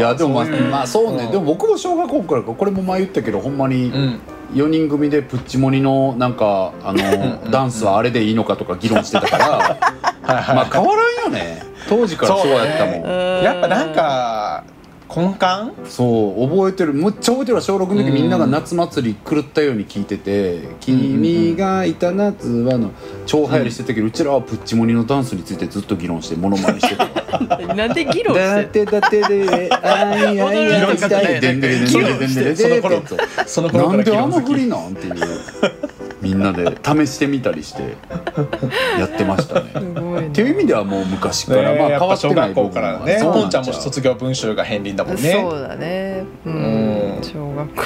[0.00, 0.70] やでもまあそういう。
[0.70, 4.20] まあそうね、うんでも僕も小学校からかこれも前言ったけどほんまにうん
[4.54, 7.50] 4人組でプッチモニのなんかあのうん。
[7.50, 9.46] ダンスはあれでいいのかとか議論してたから
[10.22, 10.56] はいはい。
[10.56, 11.62] まあ変わらんよね。
[11.88, 13.02] 当時からそうやったもん。
[13.02, 13.42] ね。
[13.42, 14.64] やっぱなんか
[15.08, 15.72] 根幹？
[15.84, 22.90] 覚えてるむっちゃ覚えてるわ小6の時うんみんなが夏祭り狂ったように聞いてて「君がいた夏は」の
[23.24, 27.10] 超流行りしてたけどうちらはプッチモニのダンスについてずっと議論してモノマネしてたわ。
[27.74, 35.14] なんで議論だしてってだってであいあいあい議論してでんでんでんでんでんでんでんその頃ってやつその頃からなんであ議論好きの振りなんっていう
[36.26, 37.96] みんなで試してみたりして
[38.98, 39.70] やってましたね。
[39.74, 40.28] すごいね。
[40.28, 43.74] っていう意味ではもう昔から、まあ変わって小学校ない部分からねそうポンちゃんもう。
[43.74, 45.20] 卒業文集が片鱗だもんね。
[45.32, 46.24] そうだね。
[46.44, 46.56] ううん。
[47.20, 47.82] ん小学校。
[47.82, 47.84] い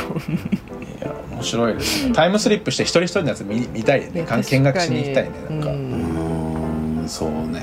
[1.02, 2.12] や面白いですね。
[2.14, 4.22] タイムスリップして一人一人のやつ見見たいね。
[4.24, 7.04] かん見学しに行きたいねなんか、うん。
[7.06, 7.62] そうね。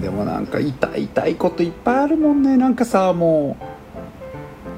[0.00, 2.56] でもなんか痛い痛いこといっぱいあるもんね。
[2.56, 3.56] なんかさも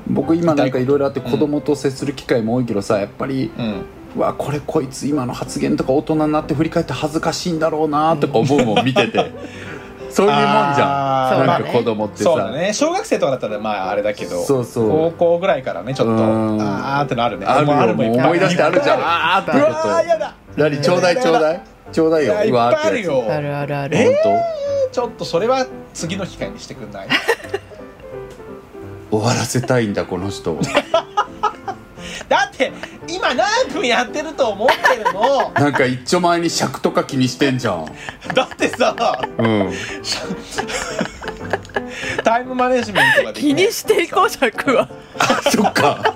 [0.09, 0.87] う僕今なんかい。
[0.87, 3.67] ろいろあって子供と接する機会も多いけどさやっぱりうん。
[3.67, 3.85] う
[4.17, 9.33] わこれこいつ今の発言とか大人になって振り返って恥ずかしいんだろうなとか思うもん見てて。
[10.11, 12.25] そういうもんじゃあーんなんか子供ってさ。
[12.25, 12.75] そうだね。
[12.75, 14.43] 小学生とかだったらまああれだけど。
[14.45, 14.89] そうそう。
[14.91, 16.61] 高校ぐらいからねちょっとうん。
[16.61, 17.47] あーってのあるね。
[17.47, 17.73] あるよ。
[17.73, 19.01] もうあるも思い出してあるじゃん。
[19.01, 19.89] あーってなと。
[19.89, 20.35] わーやだ。
[20.57, 21.63] 何ちょうだいちょうだい。
[21.93, 22.35] ちょうだいよ。
[22.45, 23.25] いっぱいあるよ。
[23.27, 23.97] あるあるある。
[24.23, 24.35] 本
[24.93, 27.09] ちょっとそれは次の機会にしてくんない？
[29.11, 30.59] 当終わらせたいんだこの人
[32.29, 32.73] だって
[33.09, 35.53] 今何分やってると思ってるの？
[35.61, 37.87] なんか一丁前に尺とか気にしてんじゃん。
[38.35, 38.95] だってさ
[39.39, 39.73] うん。
[42.25, 43.55] タイムマネジメントができない。
[43.57, 44.89] 気にしていこう尺は。
[45.51, 46.15] そっか。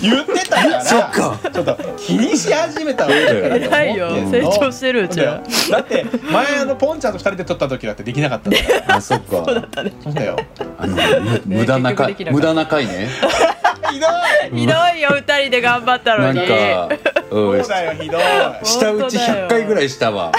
[0.00, 1.38] 言ってたからそっか。
[1.52, 3.56] ちょっと気にし始めたわけだから。
[3.56, 4.08] 偉いよ。
[4.30, 8.96] 成長してるうちらだって前あのポンちゃんと二人で撮った時だってできなかったんだから。
[8.96, 9.44] あそっか。
[10.02, 10.36] そうだよ。
[10.78, 12.32] あのむ無駄な回結局できなかった。
[12.32, 13.08] 無駄な回ね
[13.92, 14.60] ひどい。
[14.60, 16.38] ひどいよ二人で頑張ったのに。
[16.38, 16.88] なんか
[17.30, 17.60] うん。
[17.60, 18.20] そうだよひどい。
[18.64, 20.32] 下打ち100回ぐらいしたわ。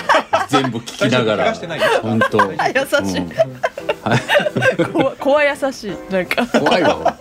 [0.49, 1.54] 全部聞きながら。
[2.01, 2.41] 本当。
[2.41, 2.74] あ優
[3.08, 3.20] しい。
[3.20, 5.16] うん。
[5.18, 5.97] 怖優しい。
[6.12, 6.47] なんか。
[6.47, 7.18] 怖いわ。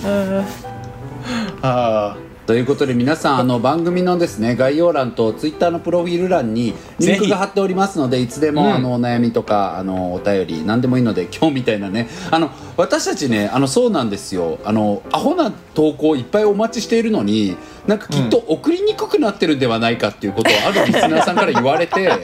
[1.62, 8.72] あということで皆さんあの番組のですね概要欄とツイッターのプロフィール欄にリンクが貼っておりますのでいつでも、うん。
[8.74, 12.08] あのお悩みとかあのお便り何でもいいので今日みたいなね。
[12.30, 14.58] あの私たちねあのそうなんですよ。
[14.64, 22.18] あのアホな投稿いっぱいお待ちしているのになんかきっと送りにくくなってるんではないかっていうことをあるリスナーさんから言われて やっ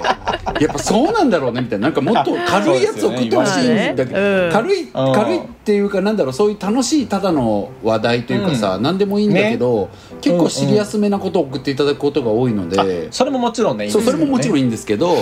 [0.72, 1.87] ぱそうなんだろうねみたいな。
[1.87, 5.12] なんかもっと軽いやつ送ってほしいんだけど、軽いうん。
[5.12, 9.89] 軽いっていうかなんだろうそういう楽しいただの話題というかさ、何でもいいんだけど、
[10.20, 15.17] 結構シリアスめなことを送っていただくことが多いので、ーそれももちろんねそうそれももちろんいいんですけど、ん。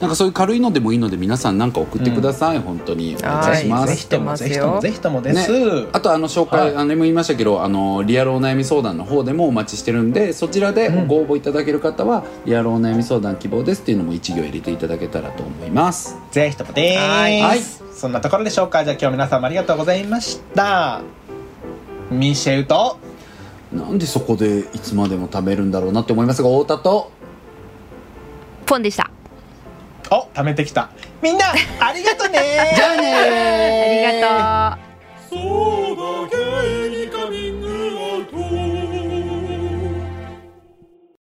[0.00, 3.16] なんかそういう軽いのでもいいので皆さんなんか送ってください、本当に。
[3.16, 3.94] お願いします。
[3.94, 5.22] ぜひともぜひともぜひとも。
[5.22, 6.76] です、ね、あとあの紹介、はい。
[6.76, 16.16] あのも言いましたけどあのリアルお悩み相談の方でもお待ちしてるんでそちらでご応募いただける方は、リアルお悩み相談希望ですっていうのも一行入れていただけたらと思います。
[16.30, 16.98] ぜひともです。
[16.98, 17.40] はい。
[17.40, 17.58] はい
[17.98, 21.02] そんなところでしょうかじゃあ今日皆様ありがとうございました。
[22.12, 22.96] ミシェウと。
[23.72, 27.10] なんでそこでいつまでも食べるんだろうなって思いますが太田と
[28.68, 29.10] ポンでした。
[30.10, 30.90] お貯めてきた。
[31.22, 31.46] みんな
[31.80, 32.38] ありがとね。
[32.76, 35.40] じゃあねありがとう。
[35.40, 36.87] そうだけ